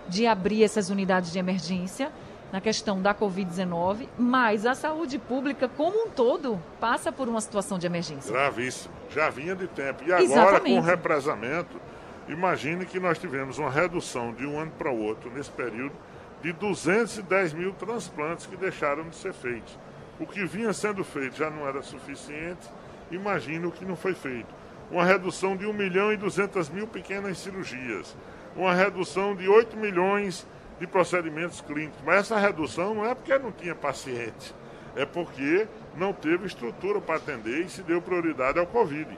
[0.07, 2.11] de abrir essas unidades de emergência
[2.51, 7.79] na questão da Covid-19, mas a saúde pública como um todo passa por uma situação
[7.79, 8.33] de emergência.
[8.33, 8.93] Gravíssimo.
[9.09, 10.03] Já vinha de tempo.
[10.03, 10.75] E agora, Exatamente.
[10.75, 11.81] com o represamento,
[12.31, 15.93] imagine que nós tivemos uma redução de um ano para o outro, nesse período,
[16.41, 19.77] de 210 mil transplantes que deixaram de ser feitos.
[20.19, 22.69] O que vinha sendo feito já não era suficiente,
[23.11, 24.47] imagine o que não foi feito.
[24.89, 28.15] Uma redução de 1 milhão e 200 mil pequenas cirurgias,
[28.55, 30.45] uma redução de 8 milhões
[30.79, 31.99] de procedimentos clínicos.
[32.05, 34.53] Mas essa redução não é porque não tinha paciente,
[34.95, 39.17] é porque não teve estrutura para atender e se deu prioridade ao Covid.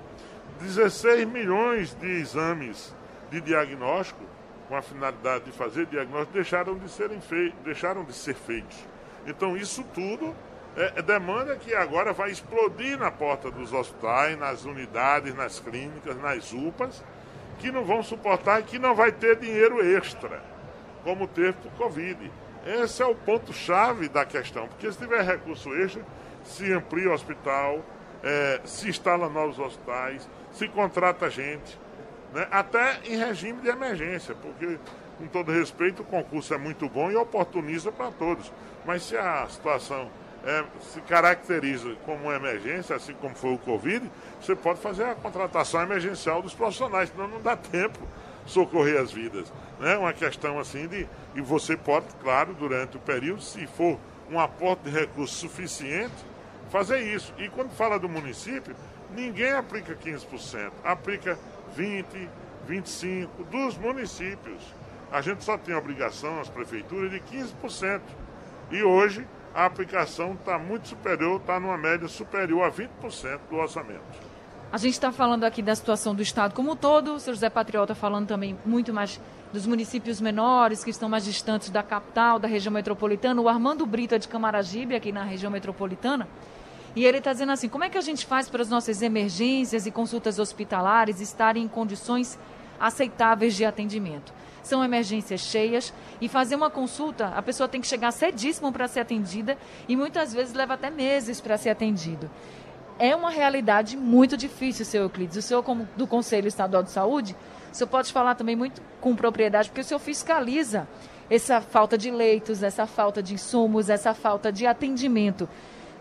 [0.60, 2.94] 16 milhões de exames
[3.34, 4.24] de diagnóstico,
[4.70, 8.78] com a finalidade de fazer diagnóstico, deixaram de, serem feitos, deixaram de ser feitos.
[9.26, 10.36] Então, isso tudo
[10.78, 16.16] é, é demanda que agora vai explodir na porta dos hospitais, nas unidades, nas clínicas,
[16.22, 17.04] nas UPAs,
[17.58, 20.42] que não vão suportar e que não vai ter dinheiro extra
[21.04, 22.32] como teve para o Covid.
[22.66, 26.04] Esse é o ponto-chave da questão, porque se tiver recurso extra,
[26.44, 27.84] se amplia o hospital,
[28.24, 31.78] é, se instala novos hospitais, se contrata gente,
[32.34, 32.48] né?
[32.52, 34.80] até em regime de emergência, porque,
[35.18, 38.52] com todo respeito, o concurso é muito bom e oportuniza para todos.
[38.86, 40.10] Mas se a situação
[40.44, 44.10] é, se caracteriza como uma emergência, assim como foi o Covid,
[44.42, 48.00] você pode fazer a contratação emergencial dos profissionais, senão não dá tempo
[48.46, 49.52] socorrer as vidas.
[49.80, 49.96] Né?
[49.98, 51.08] Uma questão assim de.
[51.36, 53.98] E você pode, claro, durante o período, se for
[54.30, 56.14] um aporte de recursos suficiente,
[56.70, 57.34] fazer isso.
[57.38, 58.76] E quando fala do município,
[59.16, 61.38] ninguém aplica 15%, aplica
[61.78, 62.28] 20%,
[62.68, 64.62] 25% dos municípios.
[65.12, 68.02] A gente só tem a obrigação, as prefeituras, de 15%.
[68.72, 74.02] E hoje a aplicação está muito superior, está numa média superior a 20% do orçamento.
[74.72, 77.48] A gente está falando aqui da situação do Estado como um todo, o seu José
[77.48, 79.22] Patriota falando também muito mais
[79.54, 83.40] dos municípios menores, que estão mais distantes da capital, da região metropolitana.
[83.40, 86.28] O Armando Brito é de Camaragibe, aqui na região metropolitana.
[86.96, 89.86] E ele está dizendo assim: como é que a gente faz para as nossas emergências
[89.86, 92.38] e consultas hospitalares estarem em condições
[92.80, 94.34] aceitáveis de atendimento?
[94.62, 99.02] São emergências cheias e fazer uma consulta, a pessoa tem que chegar cedíssimo para ser
[99.02, 99.58] atendida
[99.90, 102.30] e muitas vezes leva até meses para ser atendido
[103.00, 105.38] é uma realidade muito difícil, seu Euclides.
[105.38, 107.36] O senhor, como do Conselho Estadual de Saúde,
[107.72, 110.88] o senhor pode falar também muito com propriedade, porque o senhor fiscaliza
[111.30, 115.50] essa falta de leitos, essa falta de insumos, essa falta de atendimento.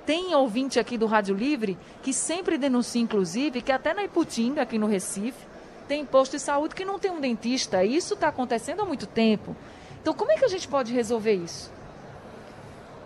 [0.05, 4.79] Tem ouvinte aqui do Rádio Livre que sempre denuncia, inclusive, que até na Iputinga, aqui
[4.79, 5.47] no Recife,
[5.87, 7.85] tem posto de saúde que não tem um dentista.
[7.85, 9.55] Isso está acontecendo há muito tempo.
[10.01, 11.71] Então, como é que a gente pode resolver isso?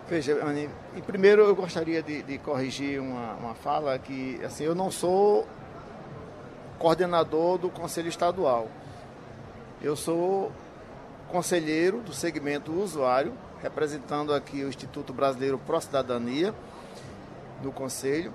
[0.09, 0.37] Veja,
[0.95, 5.45] e primeiro eu gostaria de, de corrigir uma, uma fala que, assim, eu não sou
[6.79, 8.69] coordenador do Conselho Estadual.
[9.81, 10.51] Eu sou
[11.27, 16.53] conselheiro do segmento usuário, representando aqui o Instituto Brasileiro Pro Cidadania
[17.61, 18.33] do Conselho,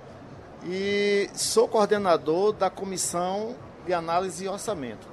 [0.64, 5.06] e sou coordenador da Comissão de Análise e Orçamento.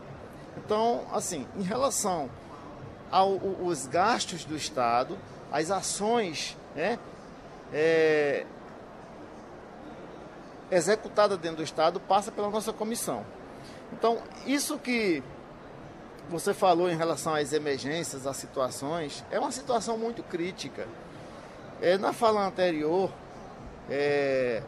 [0.58, 2.30] Então, assim, em relação
[3.12, 5.18] aos gastos do Estado,
[5.52, 7.00] as ações né,
[7.74, 8.46] é,
[10.70, 13.26] executadas dentro do Estado passa pela nossa comissão.
[13.92, 15.24] Então, isso que
[16.30, 20.88] você falou em relação às emergências, às situações, é uma situação muito crítica.
[21.82, 23.10] É, na fala anterior,
[23.90, 24.62] é,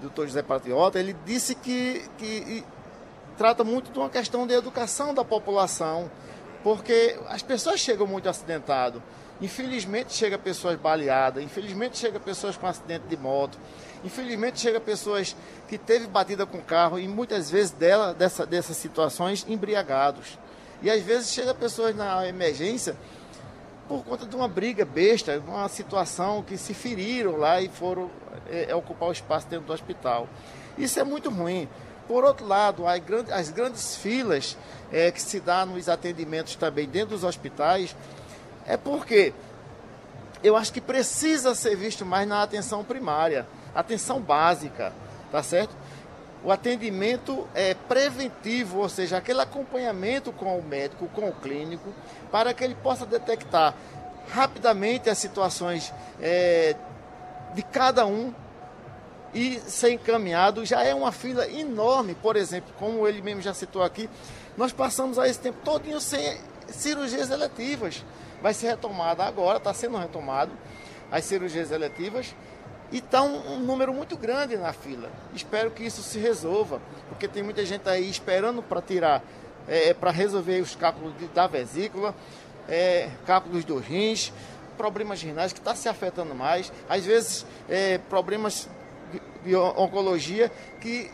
[0.00, 0.26] do Dr.
[0.26, 2.64] José Patriota, ele disse que, que
[3.36, 6.10] trata muito de uma questão de educação da população,
[6.62, 9.02] porque as pessoas chegam muito acidentadas.
[9.42, 13.58] Infelizmente chega pessoas baleadas, infelizmente chega pessoas com acidente de moto,
[14.04, 15.36] infelizmente chega pessoas
[15.68, 20.38] que teve batida com carro e muitas vezes dela, dessa, dessas situações embriagados.
[20.84, 22.94] E às vezes chega pessoas na emergência
[23.88, 28.10] por conta de uma briga besta, uma situação que se feriram lá e foram
[28.50, 30.28] é, é, ocupar o espaço dentro do hospital.
[30.76, 31.66] Isso é muito ruim.
[32.06, 34.58] Por outro lado, as grandes, as grandes filas
[34.92, 37.96] é, que se dá nos atendimentos também dentro dos hospitais
[38.66, 39.32] é porque
[40.42, 44.92] eu acho que precisa ser visto mais na atenção primária, atenção básica,
[45.32, 45.74] tá certo?
[46.44, 51.92] O atendimento é preventivo, ou seja, aquele acompanhamento com o médico, com o clínico,
[52.30, 53.74] para que ele possa detectar
[54.28, 56.76] rapidamente as situações é,
[57.54, 58.34] de cada um
[59.32, 60.66] e ser encaminhado.
[60.66, 64.08] Já é uma fila enorme, por exemplo, como ele mesmo já citou aqui,
[64.54, 66.38] nós passamos a esse tempo todinho sem
[66.68, 68.04] cirurgias eletivas.
[68.42, 70.52] Vai ser retomada agora, está sendo retomado
[71.10, 72.34] as cirurgias eletivas
[72.94, 75.10] e está um, um, número muito grande na fila.
[75.34, 79.20] Espero que isso se resolva, porque tem muita gente aí esperando para tirar,
[79.66, 82.14] é, para resolver os cálculos de, da vesícula,
[82.68, 84.32] é, cálculos dos rins,
[84.76, 88.68] problemas renais que está se afetando mais, às vezes é, problemas
[89.10, 89.20] de,
[89.50, 90.48] de oncologia
[90.80, 91.10] que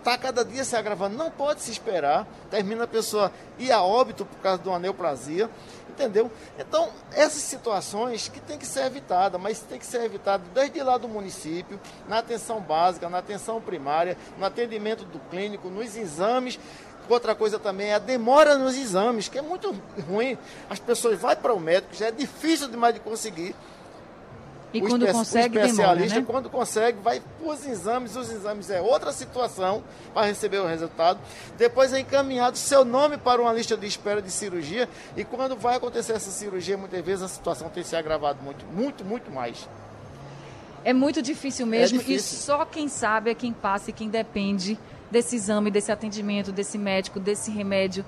[0.00, 1.16] está cada dia se agravando.
[1.16, 5.48] Não pode se esperar, termina a pessoa ir a óbito por causa de uma neoplasia.
[5.92, 6.30] Entendeu?
[6.58, 10.96] Então, essas situações que tem que ser evitada, mas tem que ser evitado desde lá
[10.96, 11.78] do município,
[12.08, 16.58] na atenção básica, na atenção primária, no atendimento do clínico, nos exames.
[17.08, 19.76] Outra coisa também é a demora nos exames, que é muito
[20.08, 20.38] ruim.
[20.70, 23.54] As pessoas vão para o médico, já é difícil demais de conseguir.
[24.72, 26.26] E o quando consegue, o especialista, demora, né?
[26.26, 28.16] quando consegue, vai para os exames.
[28.16, 29.82] Os exames é outra situação
[30.14, 31.20] para receber o resultado.
[31.58, 34.88] Depois é encaminhado seu nome para uma lista de espera de cirurgia.
[35.16, 39.04] E quando vai acontecer essa cirurgia, muitas vezes a situação tem se agravado muito, muito,
[39.04, 39.68] muito mais.
[40.84, 41.96] É muito difícil mesmo.
[41.96, 42.38] É difícil.
[42.38, 44.78] E só quem sabe é quem passa e quem depende
[45.10, 48.04] desse exame, desse atendimento, desse médico, desse remédio,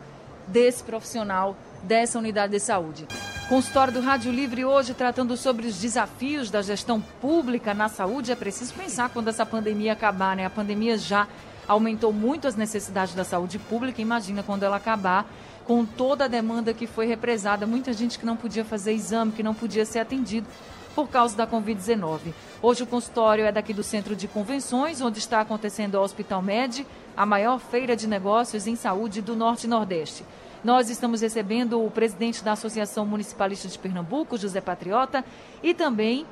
[0.48, 3.06] desse profissional, dessa unidade de saúde.
[3.48, 8.32] Consultório do Rádio Livre hoje tratando sobre os desafios da gestão pública na saúde.
[8.32, 10.46] É preciso pensar quando essa pandemia acabar, né?
[10.46, 11.28] A pandemia já
[11.68, 14.00] aumentou muito as necessidades da saúde pública.
[14.00, 15.30] Imagina quando ela acabar,
[15.66, 19.42] com toda a demanda que foi represada, muita gente que não podia fazer exame, que
[19.42, 20.46] não podia ser atendido
[20.94, 22.32] por causa da Covid-19.
[22.62, 26.86] Hoje o consultório é daqui do Centro de Convenções, onde está acontecendo o Hospital Med,
[27.16, 30.24] a maior feira de negócios em saúde do Norte e Nordeste.
[30.64, 35.22] Nós estamos recebendo o presidente da Associação Municipalista de Pernambuco, José Patriota,
[35.62, 36.26] e também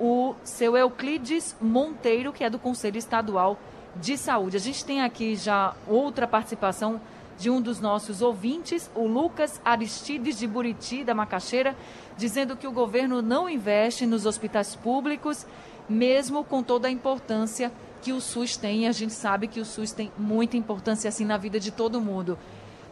[0.00, 3.56] o seu Euclides Monteiro, que é do Conselho Estadual
[3.94, 4.56] de Saúde.
[4.56, 7.00] A gente tem aqui já outra participação
[7.38, 11.76] de um dos nossos ouvintes, o Lucas Aristides de Buriti, da Macaxeira,
[12.16, 15.46] dizendo que o governo não investe nos hospitais públicos,
[15.88, 17.70] mesmo com toda a importância
[18.02, 18.88] que o SUS tem.
[18.88, 22.36] A gente sabe que o SUS tem muita importância assim na vida de todo mundo.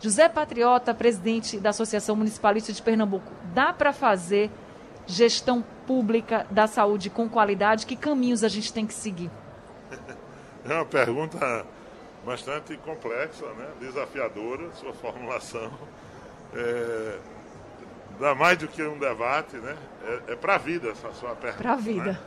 [0.03, 4.51] José Patriota, presidente da Associação Municipalista de Pernambuco, dá para fazer
[5.07, 7.87] gestão pública da saúde com qualidade?
[7.87, 9.31] Que caminhos a gente tem que seguir?
[10.65, 11.67] É uma pergunta
[12.25, 13.67] bastante complexa, né?
[13.81, 15.73] desafiadora, sua formulação.
[16.55, 17.19] É,
[18.21, 19.77] dá mais do que um debate, né?
[20.05, 21.61] É, é para a vida essa sua pergunta.
[21.61, 22.13] Para a vida.
[22.13, 22.21] Né?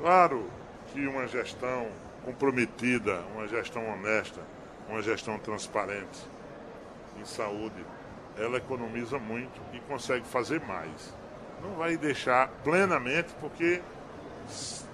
[0.00, 0.48] Claro
[0.94, 1.88] que uma gestão
[2.24, 4.40] comprometida, uma gestão honesta,
[4.88, 6.26] uma gestão transparente,
[7.22, 7.84] em saúde,
[8.36, 11.14] ela economiza muito e consegue fazer mais.
[11.62, 13.80] Não vai deixar plenamente, porque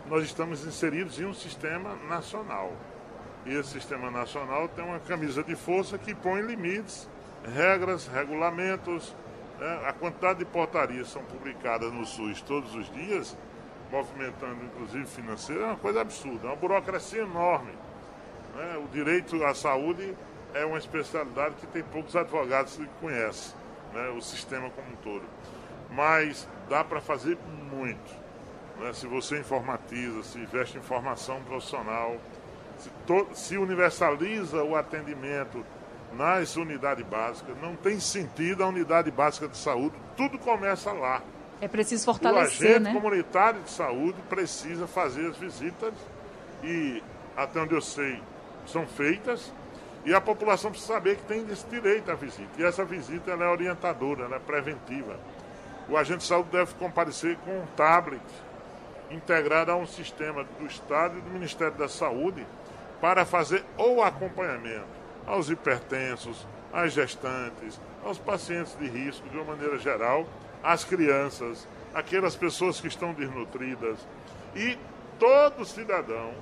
[0.06, 2.72] nós estamos inseridos em um sistema nacional.
[3.46, 7.08] E esse sistema nacional tem uma camisa de força que põe limites,
[7.54, 9.14] regras, regulamentos.
[9.58, 9.82] Né?
[9.86, 13.36] A quantidade de portarias são publicadas no SUS todos os dias,
[13.90, 17.72] movimentando inclusive financeiro, é uma coisa absurda, é uma burocracia enorme.
[18.54, 18.82] Né?
[18.84, 20.14] O direito à saúde
[20.55, 23.55] é uma especialidade que tem poucos advogados que conhecem,
[23.92, 25.24] né, o sistema como um todo.
[25.90, 27.38] Mas dá para fazer
[27.70, 28.14] muito.
[28.78, 32.16] Né, se você informatiza, se investe em formação profissional,
[32.78, 35.64] se, to, se universaliza o atendimento
[36.12, 41.22] nas unidades básicas, não tem sentido a unidade básica de saúde, tudo começa lá.
[41.61, 42.92] É preciso fortalecer, o agente né?
[42.94, 45.92] comunitário de saúde precisa fazer as visitas
[46.62, 47.03] e,
[47.36, 48.22] até onde eu sei,
[48.64, 49.53] são feitas
[50.09, 52.48] e a população precisa saber que tem esse direito à visita.
[52.56, 55.20] E essa visita é orientadora, é preventiva.
[55.86, 58.24] O agente de saúde deve comparecer com um tablet
[59.11, 62.46] integrado a um sistema do Estado e do Ministério da Saúde
[63.02, 64.86] para fazer o acompanhamento
[65.26, 70.26] aos hipertensos, às gestantes, aos pacientes de risco de uma maneira geral,
[70.62, 73.98] às crianças, aquelas pessoas que estão desnutridas
[74.56, 74.78] e
[75.18, 76.32] todo cidadão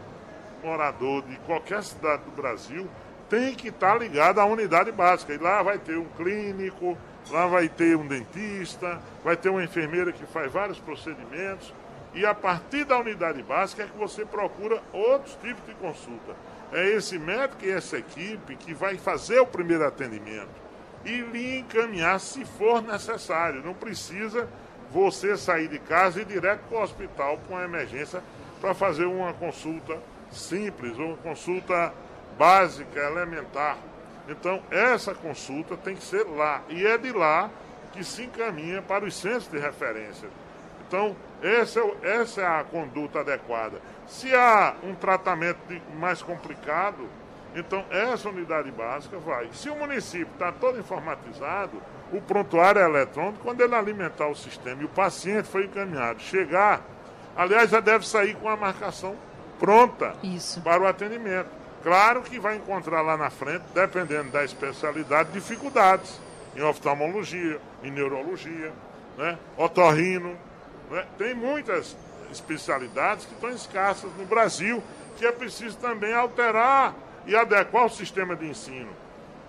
[0.63, 2.89] morador de qualquer cidade do Brasil
[3.29, 5.35] tem que estar tá ligado à unidade básica.
[5.35, 6.97] E lá vai ter um clínico,
[7.31, 11.73] lá vai ter um dentista, vai ter uma enfermeira que faz vários procedimentos.
[12.15, 16.35] E a partir da unidade básica é que você procura outros tipos de consulta.
[16.73, 20.67] É esse médico e essa equipe que vai fazer o primeiro atendimento
[21.05, 23.63] e lhe encaminhar se for necessário.
[23.63, 24.49] Não precisa
[24.91, 28.23] você sair de casa e ir direto para o hospital com a emergência
[28.61, 29.99] para fazer uma consulta
[30.33, 31.93] simples, uma consulta
[32.39, 33.79] básica, elementar.
[34.29, 36.63] Então, essa consulta tem que ser lá.
[36.69, 37.51] E é de lá
[37.93, 40.29] que se encaminha para os centros de referência.
[40.87, 43.81] Então, essa é, essa é a conduta adequada.
[44.07, 45.59] Se há um tratamento
[45.99, 47.09] mais complicado,
[47.55, 49.49] então essa unidade básica vai.
[49.53, 51.81] Se o município está todo informatizado,
[52.13, 56.83] o prontuário é eletrônico, quando ele alimentar o sistema e o paciente foi encaminhado, chegar,
[57.37, 59.17] aliás, já deve sair com a marcação
[59.59, 60.61] pronta Isso.
[60.61, 61.49] para o atendimento.
[61.87, 66.21] Claro que vai encontrar lá na frente, dependendo da especialidade, dificuldades
[66.57, 68.73] em oftalmologia, em neurologia,
[69.17, 69.39] né?
[69.57, 70.37] otorrino.
[70.91, 71.07] Né?
[71.17, 71.97] Tem muitas
[72.33, 74.83] especialidades que estão escassas no Brasil,
[75.17, 76.93] que é preciso também alterar
[77.25, 78.91] e adequar o sistema de ensino.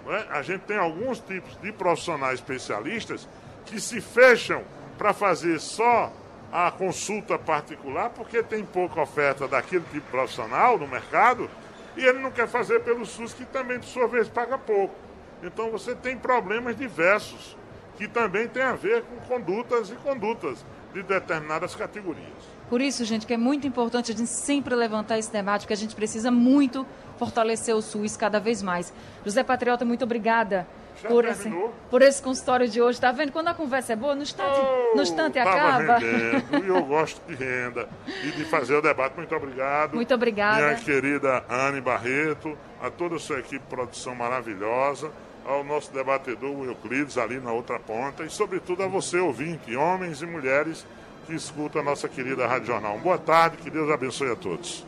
[0.06, 0.24] Né?
[0.30, 3.28] A gente tem alguns tipos de profissionais especialistas
[3.66, 4.62] que se fecham
[4.96, 6.14] para fazer só
[6.52, 11.50] a consulta particular, porque tem pouca oferta daquele tipo profissional no mercado,
[11.98, 14.96] e ele não quer fazer pelo SUS, que também, de sua vez, paga pouco.
[15.44, 17.58] Então você tem problemas diversos,
[17.98, 22.58] que também tem a ver com condutas e condutas de determinadas categorias.
[22.70, 25.78] Por isso, gente, que é muito importante a gente sempre levantar esse debate, porque a
[25.78, 26.86] gente precisa muito
[27.18, 28.94] fortalecer o SUS cada vez mais.
[29.26, 30.68] José Patriota, muito obrigada
[31.08, 31.50] por esse,
[31.90, 33.00] por esse consultório de hoje.
[33.00, 33.32] Tá vendo?
[33.32, 35.98] Quando a conversa é boa, no instante, oh, no instante acaba.
[35.98, 37.88] Rendendo, e eu gosto de renda
[38.24, 39.16] e de fazer o debate.
[39.16, 39.96] Muito obrigado.
[39.96, 40.58] Muito obrigada.
[40.58, 45.12] Minha querida Anne Barreto, a toda a sua equipe de produção maravilhosa,
[45.46, 50.22] ao nosso debatedor o Euclides ali na outra ponta e, sobretudo, a você, ouvinte, homens
[50.22, 50.86] e mulheres
[51.26, 52.98] que escutam a nossa querida Rádio Jornal.
[53.00, 54.86] Boa tarde, que Deus abençoe a todos.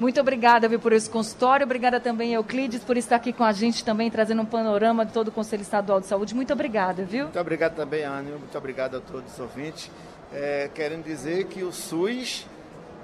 [0.00, 1.64] Muito obrigada viu, por esse consultório.
[1.64, 5.28] Obrigada também, Euclides, por estar aqui com a gente também, trazendo um panorama de todo
[5.28, 6.34] o Conselho Estadual de Saúde.
[6.34, 7.24] Muito obrigada, viu?
[7.24, 8.32] Muito obrigado também, Anne.
[8.32, 9.90] Muito obrigado a todos os ouvintes.
[10.32, 12.46] É, querendo dizer que o SUS,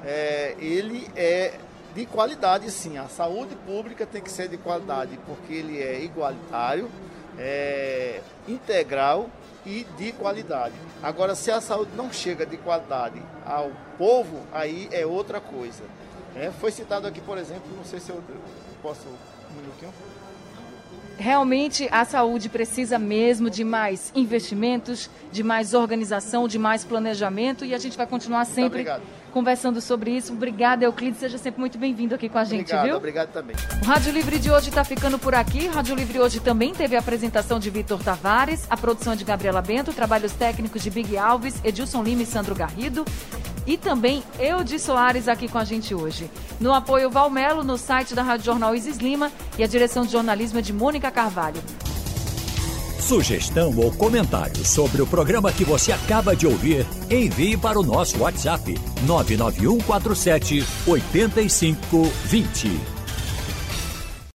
[0.05, 1.55] é, ele é
[1.95, 2.99] de qualidade, sim.
[2.99, 6.91] A saúde pública tem que ser de qualidade, porque ele é igualitário,
[7.39, 9.29] é, integral
[9.65, 10.75] e de qualidade.
[11.03, 15.85] Agora, se a saúde não chega de qualidade ao povo, aí é outra coisa.
[16.39, 18.23] É, foi citado aqui, por exemplo, não sei se eu
[18.81, 19.93] posso um minutinho.
[21.19, 27.75] Realmente a saúde precisa mesmo de mais investimentos, de mais organização, de mais planejamento e
[27.75, 28.87] a gente vai continuar sempre
[29.33, 30.33] conversando sobre isso.
[30.33, 31.19] Obrigada, Euclides.
[31.19, 32.97] Seja sempre muito bem-vindo aqui com a gente, obrigado, viu?
[32.97, 33.57] Obrigado também.
[33.83, 35.67] O Rádio Livre de hoje está ficando por aqui.
[35.67, 39.61] O Rádio Livre hoje também teve a apresentação de Vitor Tavares, a produção de Gabriela
[39.61, 43.05] Bento, trabalhos técnicos de Big Alves, Edilson Lima e Sandro Garrido.
[43.69, 46.31] E também eu de Soares aqui com a gente hoje.
[46.59, 50.59] No apoio Valmelo, no site da Rádio Jornal Isis Lima e a direção de jornalismo
[50.59, 51.63] é de Mônica Carvalho.
[52.99, 58.21] Sugestão ou comentário sobre o programa que você acaba de ouvir, envie para o nosso
[58.21, 58.75] WhatsApp
[59.07, 62.98] 99147 8520.